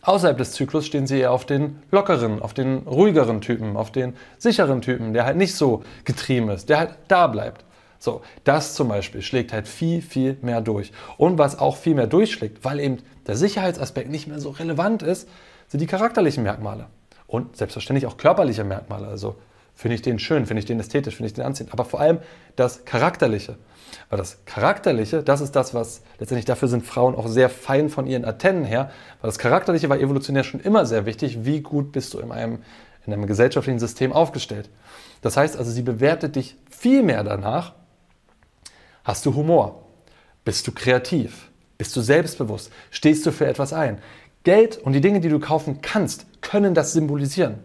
außerhalb 0.01 0.37
des 0.37 0.53
Zyklus, 0.53 0.87
stehen 0.87 1.05
Sie 1.05 1.19
eher 1.19 1.31
auf 1.31 1.45
den 1.45 1.81
lockeren, 1.91 2.41
auf 2.41 2.55
den 2.55 2.79
ruhigeren 2.79 3.41
Typen, 3.41 3.77
auf 3.77 3.91
den 3.91 4.15
sicheren 4.39 4.81
Typen, 4.81 5.13
der 5.13 5.25
halt 5.25 5.37
nicht 5.37 5.55
so 5.55 5.83
getrieben 6.03 6.49
ist, 6.49 6.69
der 6.69 6.79
halt 6.79 6.95
da 7.07 7.27
bleibt. 7.27 7.63
So, 8.01 8.23
das 8.45 8.73
zum 8.73 8.87
Beispiel 8.87 9.21
schlägt 9.21 9.53
halt 9.53 9.67
viel, 9.67 10.01
viel 10.01 10.35
mehr 10.41 10.59
durch. 10.59 10.91
Und 11.17 11.37
was 11.37 11.59
auch 11.59 11.77
viel 11.77 11.93
mehr 11.93 12.07
durchschlägt, 12.07 12.65
weil 12.65 12.79
eben 12.79 12.97
der 13.27 13.35
Sicherheitsaspekt 13.35 14.09
nicht 14.09 14.25
mehr 14.25 14.39
so 14.39 14.49
relevant 14.49 15.03
ist, 15.03 15.29
sind 15.67 15.81
die 15.81 15.85
charakterlichen 15.85 16.41
Merkmale 16.41 16.87
und 17.27 17.55
selbstverständlich 17.55 18.07
auch 18.07 18.17
körperliche 18.17 18.63
Merkmale. 18.63 19.07
Also 19.07 19.35
finde 19.75 19.93
ich 19.93 20.01
den 20.01 20.17
schön, 20.17 20.47
finde 20.47 20.61
ich 20.61 20.65
den 20.65 20.79
ästhetisch, 20.79 21.17
finde 21.17 21.27
ich 21.27 21.33
den 21.33 21.45
anziehend. 21.45 21.73
Aber 21.73 21.85
vor 21.85 21.99
allem 21.99 22.17
das 22.55 22.85
Charakterliche. 22.85 23.57
Weil 24.09 24.17
das 24.17 24.45
Charakterliche, 24.45 25.21
das 25.21 25.39
ist 25.39 25.55
das, 25.55 25.75
was 25.75 26.01
letztendlich 26.17 26.45
dafür 26.45 26.69
sind 26.69 26.83
Frauen 26.83 27.13
auch 27.13 27.27
sehr 27.27 27.49
fein 27.49 27.89
von 27.89 28.07
ihren 28.07 28.25
Antennen 28.25 28.65
her. 28.65 28.89
Weil 29.21 29.27
das 29.27 29.37
Charakterliche 29.37 29.89
war 29.89 29.99
evolutionär 29.99 30.43
schon 30.43 30.59
immer 30.59 30.87
sehr 30.87 31.05
wichtig. 31.05 31.45
Wie 31.45 31.61
gut 31.61 31.91
bist 31.91 32.15
du 32.15 32.19
in 32.19 32.31
einem, 32.31 32.63
in 33.05 33.13
einem 33.13 33.27
gesellschaftlichen 33.27 33.77
System 33.77 34.11
aufgestellt? 34.11 34.71
Das 35.21 35.37
heißt 35.37 35.55
also, 35.55 35.69
sie 35.69 35.83
bewertet 35.83 36.35
dich 36.35 36.57
viel 36.71 37.03
mehr 37.03 37.23
danach. 37.23 37.73
Hast 39.03 39.25
du 39.25 39.35
Humor? 39.35 39.83
Bist 40.45 40.67
du 40.67 40.71
kreativ? 40.71 41.49
Bist 41.77 41.95
du 41.95 42.01
selbstbewusst? 42.01 42.71
Stehst 42.91 43.25
du 43.25 43.31
für 43.31 43.47
etwas 43.47 43.73
ein? 43.73 43.99
Geld 44.43 44.77
und 44.77 44.93
die 44.93 45.01
Dinge, 45.01 45.19
die 45.19 45.29
du 45.29 45.39
kaufen 45.39 45.81
kannst, 45.81 46.25
können 46.41 46.73
das 46.73 46.93
symbolisieren. 46.93 47.59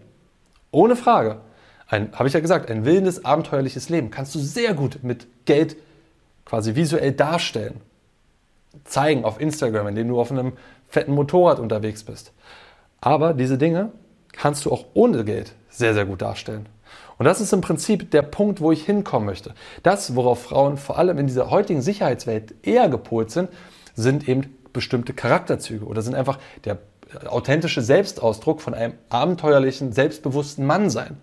Ohne 0.71 0.97
Frage. 0.97 1.40
Habe 1.88 2.26
ich 2.26 2.35
ja 2.35 2.40
gesagt, 2.40 2.71
ein 2.71 2.85
wildes, 2.85 3.25
abenteuerliches 3.25 3.88
Leben 3.88 4.11
kannst 4.11 4.35
du 4.35 4.38
sehr 4.38 4.75
gut 4.75 5.02
mit 5.02 5.26
Geld 5.45 5.76
quasi 6.45 6.75
visuell 6.75 7.12
darstellen. 7.12 7.81
Zeigen 8.85 9.25
auf 9.25 9.40
Instagram, 9.40 9.88
indem 9.88 10.09
du 10.09 10.21
auf 10.21 10.31
einem 10.31 10.55
fetten 10.88 11.12
Motorrad 11.12 11.61
unterwegs 11.61 12.02
bist. 12.02 12.33
Aber 13.00 13.35
diese 13.35 13.57
Dinge 13.57 13.93
kannst 14.33 14.64
du 14.64 14.73
auch 14.73 14.85
ohne 14.95 15.25
Geld 15.25 15.55
sehr, 15.71 15.95
sehr 15.95 16.05
gut 16.05 16.23
darstellen. 16.23 16.69
Und 17.18 17.25
das 17.25 17.40
ist 17.40 17.52
im 17.52 17.61
Prinzip 17.61 18.11
der 18.11 18.23
Punkt, 18.23 18.61
wo 18.61 18.73
ich 18.73 18.85
hinkommen 18.85 19.26
möchte. 19.26 19.54
Das, 19.82 20.14
worauf 20.14 20.42
Frauen 20.42 20.76
vor 20.76 20.99
allem 20.99 21.18
in 21.18 21.26
dieser 21.26 21.50
heutigen 21.50 21.82
Sicherheitswelt 21.82 22.54
eher 22.62 22.88
gepolt 22.88 23.30
sind, 23.30 23.49
sind 23.94 24.28
eben 24.28 24.54
bestimmte 24.73 25.14
Charakterzüge 25.14 25.87
oder 25.87 26.02
sind 26.02 26.14
einfach 26.14 26.38
der 26.64 26.78
authentische 27.26 27.80
Selbstausdruck 27.80 28.61
von 28.61 28.75
einem 28.75 28.94
abenteuerlichen, 29.08 29.92
selbstbewussten 29.92 30.66
Mann 30.66 30.90
sein. 30.90 31.16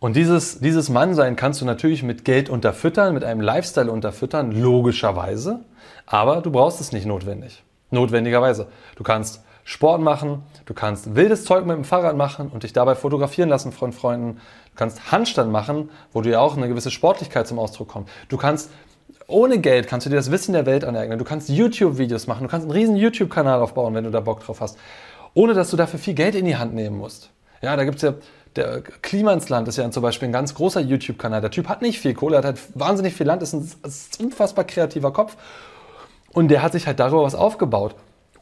Und 0.00 0.16
dieses, 0.16 0.58
dieses 0.58 0.90
Mannsein 0.90 1.36
kannst 1.36 1.60
du 1.60 1.64
natürlich 1.64 2.02
mit 2.02 2.24
Geld 2.24 2.50
unterfüttern, 2.50 3.14
mit 3.14 3.24
einem 3.24 3.40
Lifestyle 3.40 3.90
unterfüttern, 3.90 4.52
logischerweise. 4.52 5.60
Aber 6.04 6.42
du 6.42 6.50
brauchst 6.50 6.80
es 6.80 6.92
nicht 6.92 7.06
notwendig. 7.06 7.62
Notwendigerweise. 7.90 8.66
Du 8.96 9.04
kannst 9.04 9.42
Sport 9.64 10.02
machen, 10.02 10.42
du 10.66 10.74
kannst 10.74 11.14
wildes 11.14 11.44
Zeug 11.44 11.64
mit 11.64 11.76
dem 11.76 11.84
Fahrrad 11.84 12.16
machen 12.16 12.50
und 12.52 12.62
dich 12.62 12.74
dabei 12.74 12.94
fotografieren 12.94 13.48
lassen 13.48 13.72
von 13.72 13.92
Freunden. 13.92 14.34
Du 14.36 14.76
kannst 14.76 15.10
Handstand 15.10 15.50
machen, 15.50 15.88
wo 16.12 16.20
du 16.20 16.30
ja 16.30 16.40
auch 16.40 16.56
eine 16.56 16.68
gewisse 16.68 16.90
Sportlichkeit 16.90 17.46
zum 17.48 17.58
Ausdruck 17.58 17.88
kommt. 17.88 18.10
Du 18.28 18.36
kannst 18.36 18.70
ohne 19.26 19.58
Geld 19.58 19.86
kannst 19.86 20.04
du 20.04 20.10
dir 20.10 20.16
das 20.16 20.30
Wissen 20.30 20.52
der 20.52 20.66
Welt 20.66 20.84
aneignen. 20.84 21.18
Du 21.18 21.24
kannst 21.24 21.48
YouTube-Videos 21.48 22.26
machen, 22.26 22.42
du 22.42 22.48
kannst 22.48 22.64
einen 22.64 22.72
riesen 22.72 22.96
YouTube-Kanal 22.96 23.60
aufbauen, 23.60 23.94
wenn 23.94 24.04
du 24.04 24.10
da 24.10 24.20
Bock 24.20 24.44
drauf 24.44 24.60
hast, 24.60 24.78
ohne 25.32 25.54
dass 25.54 25.70
du 25.70 25.78
dafür 25.78 25.98
viel 25.98 26.14
Geld 26.14 26.34
in 26.34 26.44
die 26.44 26.56
Hand 26.56 26.74
nehmen 26.74 26.98
musst. 26.98 27.30
Ja, 27.62 27.74
da 27.74 27.84
gibt 27.84 27.96
es 27.96 28.02
ja, 28.02 28.14
der 28.56 28.82
Klimansland 28.82 29.66
ist 29.66 29.78
ja 29.78 29.90
zum 29.90 30.02
Beispiel 30.02 30.28
ein 30.28 30.32
ganz 30.32 30.54
großer 30.54 30.80
YouTube-Kanal. 30.80 31.40
Der 31.40 31.50
Typ 31.50 31.68
hat 31.68 31.80
nicht 31.80 31.98
viel 31.98 32.12
Kohle, 32.12 32.36
hat 32.36 32.44
halt 32.44 32.60
wahnsinnig 32.74 33.14
viel 33.14 33.26
Land, 33.26 33.42
ist 33.42 33.54
ein, 33.54 33.62
ist 33.82 34.20
ein 34.20 34.26
unfassbar 34.26 34.64
kreativer 34.64 35.12
Kopf. 35.12 35.36
Und 36.32 36.48
der 36.48 36.62
hat 36.62 36.72
sich 36.72 36.86
halt 36.86 37.00
darüber 37.00 37.22
was 37.22 37.34
aufgebaut 37.34 37.94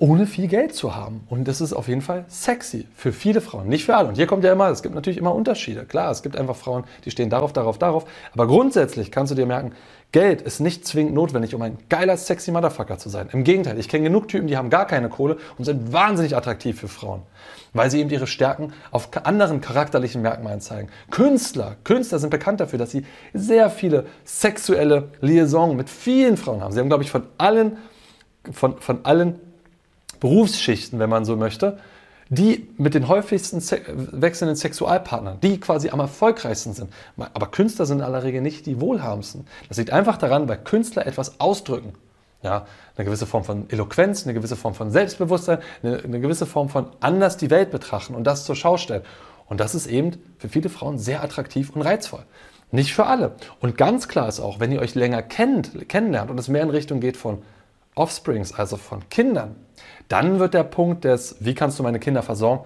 ohne 0.02 0.26
viel 0.26 0.48
Geld 0.48 0.74
zu 0.74 0.96
haben. 0.96 1.20
Und 1.30 1.46
das 1.46 1.60
ist 1.60 1.72
auf 1.72 1.86
jeden 1.86 2.00
Fall 2.00 2.24
sexy 2.26 2.88
für 2.96 3.12
viele 3.12 3.40
Frauen, 3.40 3.68
nicht 3.68 3.84
für 3.84 3.94
alle. 3.94 4.08
Und 4.08 4.16
hier 4.16 4.26
kommt 4.26 4.42
ja 4.42 4.52
immer, 4.52 4.68
es 4.68 4.82
gibt 4.82 4.96
natürlich 4.96 5.16
immer 5.16 5.32
Unterschiede. 5.32 5.84
Klar, 5.84 6.10
es 6.10 6.24
gibt 6.24 6.36
einfach 6.36 6.56
Frauen, 6.56 6.82
die 7.04 7.12
stehen 7.12 7.30
darauf, 7.30 7.52
darauf, 7.52 7.78
darauf. 7.78 8.04
Aber 8.32 8.48
grundsätzlich 8.48 9.12
kannst 9.12 9.30
du 9.30 9.36
dir 9.36 9.46
merken, 9.46 9.74
Geld 10.10 10.42
ist 10.42 10.58
nicht 10.58 10.88
zwingend 10.88 11.14
notwendig, 11.14 11.54
um 11.54 11.62
ein 11.62 11.78
geiler, 11.88 12.16
sexy 12.16 12.50
Motherfucker 12.50 12.98
zu 12.98 13.10
sein. 13.10 13.28
Im 13.32 13.44
Gegenteil, 13.44 13.78
ich 13.78 13.88
kenne 13.88 14.02
genug 14.02 14.26
Typen, 14.26 14.48
die 14.48 14.56
haben 14.56 14.70
gar 14.70 14.88
keine 14.88 15.08
Kohle 15.08 15.36
und 15.56 15.66
sind 15.66 15.92
wahnsinnig 15.92 16.36
attraktiv 16.36 16.80
für 16.80 16.88
Frauen, 16.88 17.22
weil 17.72 17.88
sie 17.88 18.00
eben 18.00 18.10
ihre 18.10 18.26
Stärken 18.26 18.72
auf 18.90 19.08
anderen 19.22 19.60
charakterlichen 19.60 20.20
Merkmalen 20.20 20.60
zeigen. 20.60 20.88
Künstler, 21.12 21.76
Künstler 21.84 22.18
sind 22.18 22.30
bekannt 22.30 22.58
dafür, 22.58 22.80
dass 22.80 22.90
sie 22.90 23.06
sehr 23.34 23.70
viele 23.70 24.06
sexuelle 24.24 25.10
Liaison 25.20 25.76
mit 25.76 25.88
vielen 25.88 26.36
Frauen 26.36 26.60
haben. 26.60 26.72
Sie 26.72 26.80
haben, 26.80 26.88
glaube 26.88 27.04
ich, 27.04 27.10
von 27.12 27.22
allen, 27.38 27.76
von, 28.50 28.78
von 28.80 29.04
allen 29.04 29.38
Berufsschichten, 30.22 31.00
wenn 31.00 31.10
man 31.10 31.24
so 31.24 31.36
möchte, 31.36 31.78
die 32.28 32.68
mit 32.78 32.94
den 32.94 33.08
häufigsten 33.08 33.60
wechselnden 34.12 34.54
Sexualpartnern, 34.54 35.40
die 35.40 35.58
quasi 35.58 35.90
am 35.90 35.98
erfolgreichsten 35.98 36.74
sind. 36.74 36.92
Aber 37.16 37.50
Künstler 37.50 37.86
sind 37.86 37.98
in 37.98 38.04
aller 38.04 38.22
Regel 38.22 38.40
nicht 38.40 38.66
die 38.66 38.80
wohlhabendsten. 38.80 39.48
Das 39.68 39.78
liegt 39.78 39.90
einfach 39.90 40.18
daran, 40.18 40.48
weil 40.48 40.58
Künstler 40.58 41.08
etwas 41.08 41.40
ausdrücken. 41.40 41.94
Ja, 42.44 42.66
eine 42.96 43.04
gewisse 43.04 43.26
Form 43.26 43.42
von 43.42 43.68
Eloquenz, 43.68 44.22
eine 44.22 44.32
gewisse 44.32 44.54
Form 44.54 44.74
von 44.74 44.92
Selbstbewusstsein, 44.92 45.58
eine, 45.82 45.98
eine 45.98 46.20
gewisse 46.20 46.46
Form 46.46 46.68
von 46.68 46.86
anders 47.00 47.36
die 47.36 47.50
Welt 47.50 47.72
betrachten 47.72 48.14
und 48.14 48.24
das 48.24 48.44
zur 48.44 48.54
Schau 48.54 48.76
stellen. 48.76 49.02
Und 49.48 49.58
das 49.58 49.74
ist 49.74 49.88
eben 49.88 50.12
für 50.38 50.48
viele 50.48 50.68
Frauen 50.68 51.00
sehr 51.00 51.24
attraktiv 51.24 51.70
und 51.70 51.82
reizvoll. 51.82 52.22
Nicht 52.70 52.94
für 52.94 53.06
alle. 53.06 53.32
Und 53.60 53.76
ganz 53.76 54.06
klar 54.06 54.28
ist 54.28 54.38
auch, 54.38 54.60
wenn 54.60 54.70
ihr 54.70 54.80
euch 54.80 54.94
länger 54.94 55.20
kennt, 55.22 55.88
kennenlernt 55.88 56.30
und 56.30 56.38
es 56.38 56.46
mehr 56.46 56.62
in 56.62 56.70
Richtung 56.70 57.00
geht 57.00 57.16
von 57.16 57.42
Offsprings, 57.94 58.54
also 58.54 58.76
von 58.76 59.08
Kindern, 59.08 59.56
dann 60.08 60.38
wird 60.38 60.54
der 60.54 60.64
Punkt 60.64 61.04
des, 61.04 61.36
wie 61.40 61.54
kannst 61.54 61.78
du 61.78 61.82
meine 61.82 61.98
Kinder 61.98 62.22
versorgen, 62.22 62.64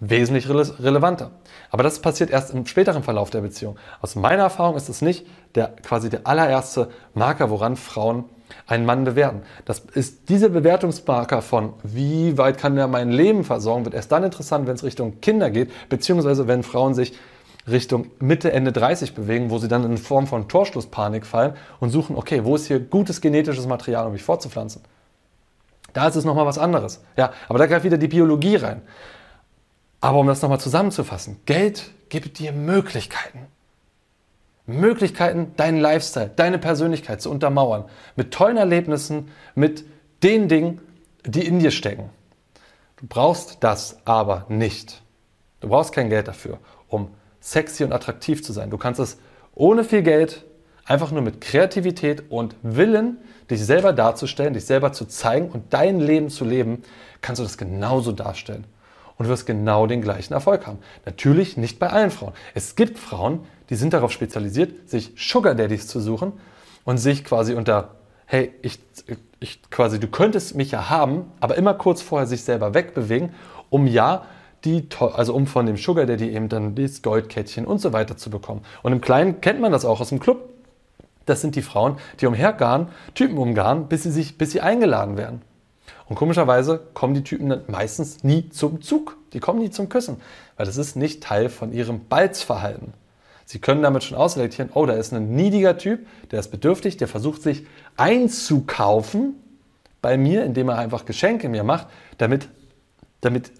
wesentlich 0.00 0.48
rele 0.48 0.78
relevanter. 0.80 1.32
Aber 1.70 1.82
das 1.82 2.00
passiert 2.00 2.30
erst 2.30 2.52
im 2.54 2.66
späteren 2.66 3.02
Verlauf 3.02 3.30
der 3.30 3.40
Beziehung. 3.40 3.76
Aus 4.00 4.14
meiner 4.14 4.44
Erfahrung 4.44 4.76
ist 4.76 4.88
es 4.88 5.02
nicht 5.02 5.26
der, 5.54 5.68
quasi 5.82 6.08
der 6.08 6.26
allererste 6.26 6.88
Marker, 7.14 7.50
woran 7.50 7.76
Frauen 7.76 8.24
einen 8.66 8.86
Mann 8.86 9.04
bewerten. 9.04 9.42
Das 9.64 9.80
ist 9.80 10.28
diese 10.28 10.50
Bewertungsmarker 10.50 11.42
von, 11.42 11.74
wie 11.82 12.38
weit 12.38 12.58
kann 12.58 12.78
er 12.78 12.88
mein 12.88 13.10
Leben 13.10 13.44
versorgen, 13.44 13.84
wird 13.84 13.94
erst 13.94 14.12
dann 14.12 14.24
interessant, 14.24 14.66
wenn 14.66 14.74
es 14.74 14.84
Richtung 14.84 15.20
Kinder 15.20 15.50
geht, 15.50 15.70
beziehungsweise 15.88 16.46
wenn 16.46 16.62
Frauen 16.62 16.94
sich 16.94 17.14
Richtung 17.70 18.10
Mitte, 18.18 18.52
Ende 18.52 18.72
30 18.72 19.14
bewegen, 19.14 19.50
wo 19.50 19.58
sie 19.58 19.68
dann 19.68 19.84
in 19.84 19.98
Form 19.98 20.26
von 20.26 20.48
Torschlusspanik 20.48 21.26
fallen 21.26 21.54
und 21.80 21.90
suchen, 21.90 22.16
okay, 22.16 22.44
wo 22.44 22.56
ist 22.56 22.66
hier 22.66 22.80
gutes 22.80 23.20
genetisches 23.20 23.66
Material, 23.66 24.06
um 24.06 24.12
mich 24.12 24.22
fortzupflanzen? 24.22 24.82
Da 25.92 26.06
ist 26.06 26.16
es 26.16 26.24
nochmal 26.24 26.46
was 26.46 26.58
anderes. 26.58 27.02
Ja, 27.16 27.32
aber 27.48 27.58
da 27.58 27.66
greift 27.66 27.84
wieder 27.84 27.98
die 27.98 28.08
Biologie 28.08 28.56
rein. 28.56 28.82
Aber 30.00 30.18
um 30.18 30.26
das 30.26 30.42
nochmal 30.42 30.60
zusammenzufassen, 30.60 31.40
Geld 31.46 31.90
gibt 32.08 32.38
dir 32.38 32.52
Möglichkeiten. 32.52 33.46
Möglichkeiten, 34.66 35.52
deinen 35.56 35.80
Lifestyle, 35.80 36.30
deine 36.34 36.58
Persönlichkeit 36.58 37.22
zu 37.22 37.30
untermauern. 37.30 37.84
Mit 38.16 38.32
tollen 38.32 38.58
Erlebnissen, 38.58 39.30
mit 39.54 39.84
den 40.22 40.48
Dingen, 40.48 40.80
die 41.24 41.46
in 41.46 41.58
dir 41.58 41.70
stecken. 41.70 42.10
Du 42.98 43.06
brauchst 43.08 43.58
das 43.60 43.98
aber 44.04 44.44
nicht. 44.48 45.02
Du 45.60 45.68
brauchst 45.68 45.92
kein 45.92 46.10
Geld 46.10 46.28
dafür, 46.28 46.58
um 46.88 47.08
sexy 47.50 47.84
und 47.84 47.92
attraktiv 47.92 48.42
zu 48.42 48.52
sein. 48.52 48.70
Du 48.70 48.78
kannst 48.78 49.00
es 49.00 49.18
ohne 49.54 49.84
viel 49.84 50.02
Geld, 50.02 50.44
einfach 50.84 51.10
nur 51.10 51.22
mit 51.22 51.40
Kreativität 51.40 52.24
und 52.30 52.54
Willen, 52.62 53.18
dich 53.50 53.64
selber 53.64 53.92
darzustellen, 53.92 54.54
dich 54.54 54.64
selber 54.64 54.92
zu 54.92 55.06
zeigen 55.06 55.50
und 55.50 55.72
dein 55.72 56.00
Leben 56.00 56.30
zu 56.30 56.44
leben, 56.44 56.82
kannst 57.20 57.40
du 57.40 57.44
das 57.44 57.58
genauso 57.58 58.12
darstellen. 58.12 58.64
Und 59.16 59.24
du 59.24 59.30
wirst 59.30 59.46
genau 59.46 59.86
den 59.86 60.00
gleichen 60.00 60.32
Erfolg 60.32 60.66
haben. 60.66 60.78
Natürlich 61.04 61.56
nicht 61.56 61.78
bei 61.78 61.88
allen 61.88 62.10
Frauen. 62.10 62.32
Es 62.54 62.76
gibt 62.76 62.98
Frauen, 62.98 63.40
die 63.68 63.74
sind 63.74 63.92
darauf 63.92 64.12
spezialisiert, 64.12 64.88
sich 64.88 65.12
Sugar 65.16 65.54
Daddies 65.54 65.88
zu 65.88 66.00
suchen 66.00 66.32
und 66.84 66.98
sich 66.98 67.24
quasi 67.24 67.54
unter, 67.54 67.96
hey, 68.26 68.52
ich, 68.62 68.78
ich 69.40 69.60
quasi, 69.70 69.98
du 69.98 70.06
könntest 70.06 70.54
mich 70.54 70.70
ja 70.70 70.88
haben, 70.88 71.32
aber 71.40 71.56
immer 71.56 71.74
kurz 71.74 72.00
vorher 72.00 72.26
sich 72.26 72.44
selber 72.44 72.74
wegbewegen, 72.74 73.30
um 73.70 73.86
ja 73.86 74.24
die, 74.64 74.88
also 74.98 75.34
um 75.34 75.46
von 75.46 75.66
dem 75.66 75.76
Sugar 75.76 76.06
Daddy 76.06 76.30
eben 76.30 76.48
dann 76.48 76.74
das 76.74 77.02
Goldkettchen 77.02 77.64
und 77.64 77.80
so 77.80 77.92
weiter 77.92 78.16
zu 78.16 78.30
bekommen. 78.30 78.62
Und 78.82 78.92
im 78.92 79.00
Kleinen 79.00 79.40
kennt 79.40 79.60
man 79.60 79.72
das 79.72 79.84
auch 79.84 80.00
aus 80.00 80.08
dem 80.08 80.20
Club. 80.20 80.48
Das 81.26 81.40
sind 81.40 81.56
die 81.56 81.62
Frauen, 81.62 81.96
die 82.20 82.26
umhergaren, 82.26 82.88
Typen 83.14 83.38
umgaren, 83.38 83.88
bis 83.88 84.02
sie, 84.02 84.10
sich, 84.10 84.38
bis 84.38 84.52
sie 84.52 84.60
eingeladen 84.60 85.16
werden. 85.16 85.42
Und 86.08 86.16
komischerweise 86.16 86.80
kommen 86.94 87.14
die 87.14 87.22
Typen 87.22 87.50
dann 87.50 87.62
meistens 87.68 88.24
nie 88.24 88.48
zum 88.48 88.80
Zug. 88.80 89.16
Die 89.34 89.40
kommen 89.40 89.58
nie 89.58 89.70
zum 89.70 89.88
Küssen, 89.90 90.16
weil 90.56 90.66
das 90.66 90.78
ist 90.78 90.96
nicht 90.96 91.22
Teil 91.22 91.50
von 91.50 91.72
ihrem 91.72 92.06
Balzverhalten. 92.06 92.94
Sie 93.44 93.60
können 93.60 93.82
damit 93.82 94.04
schon 94.04 94.16
ausselektieren, 94.16 94.70
oh, 94.74 94.84
da 94.86 94.94
ist 94.94 95.12
ein 95.12 95.34
niediger 95.34 95.78
Typ, 95.78 96.06
der 96.30 96.40
ist 96.40 96.50
bedürftig, 96.50 96.96
der 96.96 97.08
versucht 97.08 97.42
sich 97.42 97.66
einzukaufen 97.96 99.34
bei 100.02 100.16
mir, 100.16 100.44
indem 100.44 100.68
er 100.68 100.78
einfach 100.78 101.04
Geschenke 101.04 101.48
mir 101.48 101.64
macht, 101.64 101.86
damit, 102.18 102.48
damit 103.20 103.50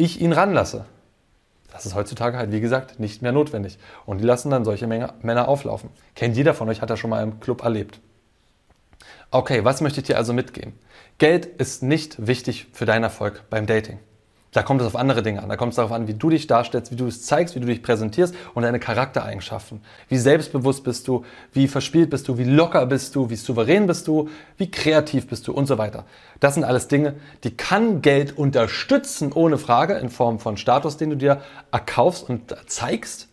ich 0.00 0.20
ihn 0.20 0.32
ranlasse. 0.32 0.84
Das 1.72 1.86
ist 1.86 1.94
heutzutage 1.94 2.36
halt, 2.36 2.50
wie 2.50 2.60
gesagt, 2.60 2.98
nicht 2.98 3.22
mehr 3.22 3.32
notwendig. 3.32 3.78
Und 4.06 4.18
die 4.18 4.24
lassen 4.24 4.50
dann 4.50 4.64
solche 4.64 4.86
Männer 4.86 5.48
auflaufen. 5.48 5.90
Kennt 6.16 6.36
jeder 6.36 6.54
von 6.54 6.68
euch, 6.68 6.82
hat 6.82 6.90
er 6.90 6.96
schon 6.96 7.10
mal 7.10 7.22
im 7.22 7.38
Club 7.38 7.62
erlebt. 7.62 8.00
Okay, 9.30 9.64
was 9.64 9.80
möchte 9.80 10.00
ich 10.00 10.06
dir 10.06 10.16
also 10.16 10.32
mitgeben? 10.32 10.72
Geld 11.18 11.46
ist 11.46 11.82
nicht 11.82 12.26
wichtig 12.26 12.66
für 12.72 12.86
deinen 12.86 13.04
Erfolg 13.04 13.44
beim 13.50 13.66
Dating. 13.66 14.00
Da 14.52 14.64
kommt 14.64 14.80
es 14.80 14.86
auf 14.86 14.96
andere 14.96 15.22
Dinge 15.22 15.42
an. 15.42 15.48
Da 15.48 15.56
kommt 15.56 15.70
es 15.72 15.76
darauf 15.76 15.92
an, 15.92 16.08
wie 16.08 16.14
du 16.14 16.28
dich 16.28 16.48
darstellst, 16.48 16.90
wie 16.90 16.96
du 16.96 17.06
es 17.06 17.22
zeigst, 17.22 17.54
wie 17.54 17.60
du 17.60 17.66
dich 17.66 17.82
präsentierst 17.82 18.34
und 18.54 18.64
deine 18.64 18.80
Charaktereigenschaften. 18.80 19.80
Wie 20.08 20.18
selbstbewusst 20.18 20.82
bist 20.82 21.06
du, 21.06 21.24
wie 21.52 21.68
verspielt 21.68 22.10
bist 22.10 22.26
du, 22.26 22.36
wie 22.36 22.44
locker 22.44 22.84
bist 22.86 23.14
du, 23.14 23.30
wie 23.30 23.36
souverän 23.36 23.86
bist 23.86 24.08
du, 24.08 24.28
wie 24.56 24.68
kreativ 24.68 25.28
bist 25.28 25.46
du 25.46 25.52
und 25.52 25.66
so 25.66 25.78
weiter. 25.78 26.04
Das 26.40 26.54
sind 26.54 26.64
alles 26.64 26.88
Dinge, 26.88 27.14
die 27.44 27.56
kann 27.56 28.02
Geld 28.02 28.36
unterstützen, 28.36 29.32
ohne 29.32 29.56
Frage, 29.56 29.94
in 29.94 30.10
Form 30.10 30.40
von 30.40 30.56
Status, 30.56 30.96
den 30.96 31.10
du 31.10 31.16
dir 31.16 31.42
erkaufst 31.70 32.28
und 32.28 32.56
zeigst. 32.66 33.28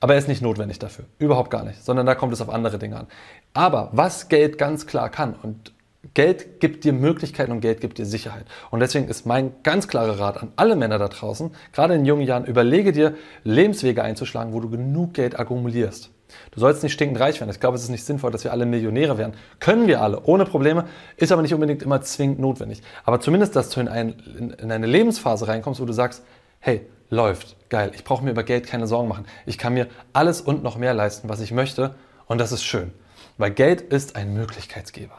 Aber 0.00 0.14
er 0.14 0.18
ist 0.18 0.28
nicht 0.28 0.42
notwendig 0.42 0.78
dafür. 0.78 1.04
Überhaupt 1.18 1.50
gar 1.50 1.64
nicht. 1.64 1.84
Sondern 1.84 2.06
da 2.06 2.14
kommt 2.14 2.32
es 2.32 2.40
auf 2.40 2.48
andere 2.48 2.78
Dinge 2.78 2.96
an. 2.98 3.06
Aber 3.52 3.90
was 3.92 4.28
Geld 4.28 4.58
ganz 4.58 4.86
klar 4.86 5.08
kann 5.08 5.34
und 5.42 5.72
Geld 6.14 6.60
gibt 6.60 6.84
dir 6.84 6.92
Möglichkeiten 6.92 7.52
und 7.52 7.60
Geld 7.60 7.80
gibt 7.80 7.98
dir 7.98 8.06
Sicherheit. 8.06 8.44
Und 8.70 8.80
deswegen 8.80 9.08
ist 9.08 9.26
mein 9.26 9.52
ganz 9.62 9.88
klarer 9.88 10.18
Rat 10.18 10.42
an 10.42 10.52
alle 10.56 10.76
Männer 10.76 10.98
da 10.98 11.08
draußen, 11.08 11.50
gerade 11.72 11.94
in 11.94 12.04
jungen 12.04 12.26
Jahren, 12.26 12.44
überlege 12.44 12.92
dir, 12.92 13.14
Lebenswege 13.44 14.02
einzuschlagen, 14.02 14.52
wo 14.52 14.60
du 14.60 14.70
genug 14.70 15.14
Geld 15.14 15.38
akkumulierst. 15.38 16.10
Du 16.50 16.60
sollst 16.60 16.82
nicht 16.82 16.92
stinkend 16.92 17.20
reich 17.20 17.40
werden. 17.40 17.50
Ich 17.50 17.60
glaube, 17.60 17.76
es 17.76 17.82
ist 17.82 17.88
nicht 17.88 18.04
sinnvoll, 18.04 18.30
dass 18.30 18.44
wir 18.44 18.52
alle 18.52 18.66
Millionäre 18.66 19.16
werden. 19.18 19.34
Können 19.60 19.86
wir 19.86 20.02
alle, 20.02 20.22
ohne 20.24 20.44
Probleme, 20.44 20.84
ist 21.16 21.32
aber 21.32 21.42
nicht 21.42 21.54
unbedingt 21.54 21.82
immer 21.82 22.02
zwingend 22.02 22.38
notwendig. 22.38 22.82
Aber 23.04 23.20
zumindest, 23.20 23.56
dass 23.56 23.70
du 23.70 23.80
in, 23.80 23.88
ein, 23.88 24.54
in 24.58 24.70
eine 24.70 24.86
Lebensphase 24.86 25.48
reinkommst, 25.48 25.80
wo 25.80 25.84
du 25.84 25.92
sagst, 25.92 26.22
hey, 26.60 26.86
läuft, 27.10 27.56
geil, 27.70 27.92
ich 27.94 28.04
brauche 28.04 28.24
mir 28.24 28.30
über 28.30 28.42
Geld 28.42 28.66
keine 28.66 28.86
Sorgen 28.86 29.08
machen. 29.08 29.26
Ich 29.46 29.58
kann 29.58 29.74
mir 29.74 29.86
alles 30.12 30.40
und 30.40 30.62
noch 30.62 30.76
mehr 30.76 30.94
leisten, 30.94 31.28
was 31.28 31.40
ich 31.40 31.52
möchte. 31.52 31.94
Und 32.26 32.38
das 32.38 32.52
ist 32.52 32.64
schön. 32.64 32.92
Weil 33.38 33.52
Geld 33.52 33.80
ist 33.80 34.16
ein 34.16 34.34
Möglichkeitsgeber. 34.34 35.14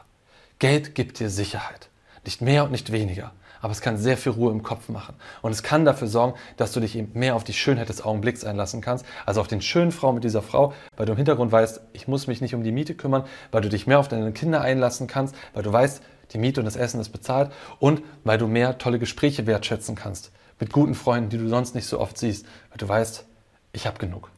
Geld 0.60 0.94
gibt 0.94 1.20
dir 1.20 1.30
Sicherheit. 1.30 1.88
Nicht 2.26 2.42
mehr 2.42 2.66
und 2.66 2.72
nicht 2.72 2.92
weniger. 2.92 3.32
Aber 3.62 3.72
es 3.72 3.80
kann 3.80 3.98
sehr 3.98 4.18
viel 4.18 4.34
Ruhe 4.34 4.52
im 4.52 4.62
Kopf 4.62 4.90
machen. 4.90 5.16
Und 5.42 5.52
es 5.52 5.64
kann 5.64 5.86
dafür 5.86 6.10
sorgen, 6.10 6.38
dass 6.58 6.74
du 6.74 6.82
dich 6.82 6.98
eben 6.98 7.18
mehr 7.18 7.36
auf 7.36 7.46
die 7.46 7.54
Schönheit 7.54 7.88
des 7.88 8.04
Augenblicks 8.04 8.44
einlassen 8.44 8.82
kannst. 8.82 9.06
Also 9.26 9.40
auf 9.40 9.48
den 9.48 9.62
schönen 9.62 9.94
Frau 9.94 10.12
mit 10.12 10.26
dieser 10.26 10.42
Frau, 10.42 10.74
weil 10.98 11.06
du 11.06 11.14
im 11.14 11.18
Hintergrund 11.18 11.54
weißt, 11.54 11.80
ich 11.94 12.10
muss 12.10 12.28
mich 12.28 12.42
nicht 12.42 12.56
um 12.56 12.64
die 12.64 12.74
Miete 12.74 12.94
kümmern, 12.94 13.24
weil 13.52 13.62
du 13.62 13.70
dich 13.70 13.88
mehr 13.88 14.00
auf 14.00 14.10
deine 14.10 14.34
Kinder 14.34 14.60
einlassen 14.60 15.08
kannst, 15.08 15.34
weil 15.54 15.64
du 15.64 15.72
weißt, 15.72 16.02
die 16.34 16.38
Miete 16.38 16.60
und 16.60 16.66
das 16.66 16.76
Essen 16.76 17.00
ist 17.00 17.10
bezahlt 17.10 17.52
und 17.80 18.02
weil 18.26 18.38
du 18.38 18.48
mehr 18.48 18.78
tolle 18.78 19.00
Gespräche 19.00 19.48
wertschätzen 19.48 19.96
kannst. 19.96 20.32
Mit 20.60 20.74
guten 20.74 20.94
Freunden, 20.94 21.30
die 21.30 21.38
du 21.38 21.48
sonst 21.48 21.74
nicht 21.74 21.88
so 21.88 22.02
oft 22.02 22.18
siehst. 22.18 22.46
Weil 22.70 22.78
du 22.78 22.88
weißt, 22.88 23.26
ich 23.72 23.88
habe 23.88 23.98
genug. 23.98 24.30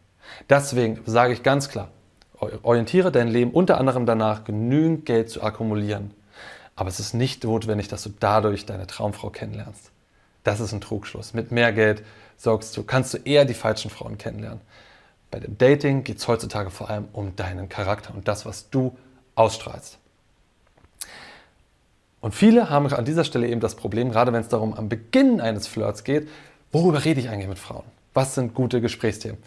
Deswegen 0.49 0.99
sage 1.05 1.33
ich 1.33 1.41
ganz 1.41 1.67
klar, 1.69 1.89
orientiere 2.63 3.11
dein 3.11 3.27
Leben 3.27 3.51
unter 3.51 3.77
anderem 3.79 4.05
danach, 4.05 4.43
genügend 4.43 5.05
Geld 5.05 5.29
zu 5.29 5.43
akkumulieren. 5.43 6.11
Aber 6.75 6.89
es 6.89 6.99
ist 6.99 7.13
nicht 7.13 7.43
notwendig, 7.43 7.87
dass 7.87 8.03
du 8.03 8.09
dadurch 8.19 8.65
deine 8.65 8.87
Traumfrau 8.87 9.29
kennenlernst. 9.29 9.91
Das 10.43 10.59
ist 10.59 10.73
ein 10.73 10.81
Trugschluss. 10.81 11.33
Mit 11.33 11.51
mehr 11.51 11.71
Geld 11.71 12.03
sorgst 12.37 12.75
du, 12.75 12.83
kannst 12.83 13.13
du 13.13 13.17
eher 13.19 13.45
die 13.45 13.53
falschen 13.53 13.91
Frauen 13.91 14.17
kennenlernen. 14.17 14.61
Bei 15.29 15.39
dem 15.39 15.57
Dating 15.57 16.03
geht 16.03 16.17
es 16.17 16.27
heutzutage 16.27 16.71
vor 16.71 16.89
allem 16.89 17.07
um 17.13 17.35
deinen 17.35 17.69
Charakter 17.69 18.13
und 18.13 18.27
das, 18.27 18.45
was 18.45 18.69
du 18.69 18.97
ausstrahlst. 19.35 19.97
Und 22.19 22.35
viele 22.35 22.69
haben 22.69 22.91
an 22.93 23.05
dieser 23.05 23.23
Stelle 23.23 23.47
eben 23.47 23.61
das 23.61 23.75
Problem, 23.75 24.11
gerade 24.11 24.33
wenn 24.33 24.41
es 24.41 24.49
darum 24.49 24.73
am 24.73 24.89
Beginn 24.89 25.41
eines 25.41 25.67
Flirts 25.67 26.03
geht, 26.03 26.27
worüber 26.71 27.03
rede 27.03 27.19
ich 27.19 27.29
eigentlich 27.29 27.47
mit 27.47 27.59
Frauen? 27.59 27.83
Was 28.13 28.35
sind 28.35 28.53
gute 28.53 28.81
Gesprächsthemen? 28.81 29.37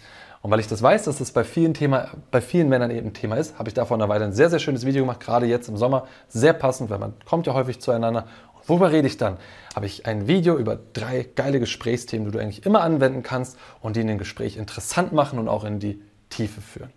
Und 0.44 0.50
weil 0.50 0.60
ich 0.60 0.68
das 0.68 0.82
weiß, 0.82 1.04
dass 1.04 1.16
das 1.16 1.30
bei 1.32 1.42
vielen, 1.42 1.72
Thema, 1.72 2.08
bei 2.30 2.42
vielen 2.42 2.68
Männern 2.68 2.90
eben 2.90 3.14
Thema 3.14 3.36
ist, 3.36 3.58
habe 3.58 3.70
ich 3.70 3.74
da 3.74 3.86
vor 3.86 3.96
einer 3.96 4.10
Weile 4.10 4.26
ein 4.26 4.34
sehr, 4.34 4.50
sehr 4.50 4.58
schönes 4.58 4.84
Video 4.84 5.02
gemacht, 5.02 5.20
gerade 5.20 5.46
jetzt 5.46 5.70
im 5.70 5.78
Sommer. 5.78 6.06
Sehr 6.28 6.52
passend, 6.52 6.90
weil 6.90 6.98
man 6.98 7.14
kommt 7.24 7.46
ja 7.46 7.54
häufig 7.54 7.80
zueinander. 7.80 8.26
Und 8.52 8.68
worüber 8.68 8.92
rede 8.92 9.08
ich 9.08 9.16
dann? 9.16 9.38
Habe 9.74 9.86
ich 9.86 10.04
ein 10.04 10.26
Video 10.26 10.58
über 10.58 10.78
drei 10.92 11.26
geile 11.34 11.60
Gesprächsthemen, 11.60 12.26
die 12.26 12.32
du 12.32 12.38
eigentlich 12.38 12.66
immer 12.66 12.82
anwenden 12.82 13.22
kannst 13.22 13.56
und 13.80 13.96
die 13.96 14.02
in 14.02 14.06
den 14.06 14.18
Gespräch 14.18 14.58
interessant 14.58 15.14
machen 15.14 15.38
und 15.38 15.48
auch 15.48 15.64
in 15.64 15.78
die 15.80 16.02
Tiefe 16.28 16.60
führen. 16.60 16.90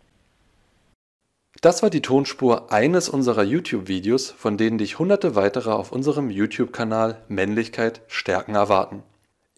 Das 1.61 1.83
war 1.83 1.89
die 1.89 2.01
Tonspur 2.01 2.73
eines 2.73 3.07
unserer 3.07 3.43
YouTube-Videos, 3.43 4.29
von 4.29 4.57
denen 4.57 4.77
dich 4.77 4.99
hunderte 4.99 5.35
weitere 5.35 5.71
auf 5.71 5.93
unserem 5.93 6.29
YouTube-Kanal 6.29 7.21
Männlichkeit 7.29 8.01
stärken 8.07 8.55
erwarten. 8.55 9.03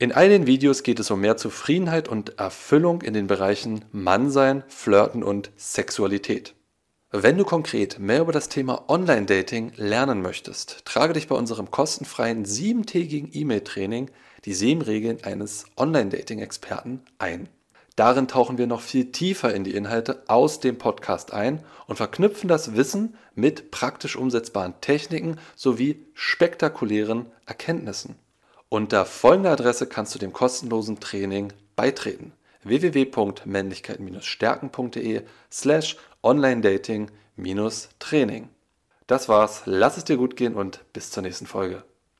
In 0.02 0.14
all 0.14 0.30
den 0.30 0.48
Videos 0.48 0.84
geht 0.84 1.02
es 1.02 1.12
um 1.12 1.20
mehr 1.20 1.36
Zufriedenheit 1.36 2.08
und 2.08 2.40
Erfüllung 2.40 3.02
in 3.02 3.14
den 3.14 3.28
Bereichen 3.28 3.84
Mannsein, 3.92 4.64
Flirten 4.70 5.24
und 5.24 5.52
Sexualität. 5.58 6.56
Wenn 7.12 7.38
du 7.38 7.44
konkret 7.44 8.00
mehr 8.00 8.22
über 8.22 8.32
das 8.32 8.48
Thema 8.48 8.86
Online-Dating 8.88 9.74
lernen 9.76 10.22
möchtest, 10.22 10.86
trage 10.86 11.12
dich 11.12 11.28
bei 11.28 11.36
unserem 11.36 11.70
kostenfreien 11.70 12.46
siebentägigen 12.46 13.30
E-Mail-Training 13.34 14.10
die 14.46 14.54
sieben 14.54 14.82
Regeln 14.82 15.22
eines 15.26 15.66
Online-Dating-Experten 15.76 17.02
ein. 17.18 17.50
Darin 17.98 18.30
tauchen 18.30 18.58
wir 18.58 18.68
noch 18.68 18.80
viel 18.80 19.12
tiefer 19.12 19.54
in 19.54 19.66
die 19.66 19.76
Inhalte 19.76 20.24
aus 20.28 20.62
dem 20.62 20.78
Podcast 20.78 21.34
ein 21.34 21.62
und 21.88 21.98
verknüpfen 21.98 22.48
das 22.48 22.78
Wissen 22.78 23.16
mit 23.36 23.70
praktisch 23.70 24.16
umsetzbaren 24.16 24.76
Techniken 24.80 25.36
sowie 25.58 26.06
spektakulären 26.14 27.26
Erkenntnissen. 27.46 28.16
Unter 28.72 29.06
folgender 29.06 29.52
Adresse 29.52 29.88
kannst 29.88 30.14
du 30.14 30.20
dem 30.20 30.32
kostenlosen 30.32 31.00
Training 31.00 31.52
beitreten: 31.76 32.34
www.männlichkeit-stärken.de 32.64 35.24
slash 35.52 35.98
online-dating-training. 36.22 38.50
Das 39.08 39.28
war's, 39.28 39.64
lass 39.66 39.98
es 39.98 40.04
dir 40.04 40.18
gut 40.18 40.36
gehen 40.36 40.54
und 40.54 40.82
bis 40.94 41.10
zur 41.10 41.24
nächsten 41.24 41.48
Folge. 41.48 41.82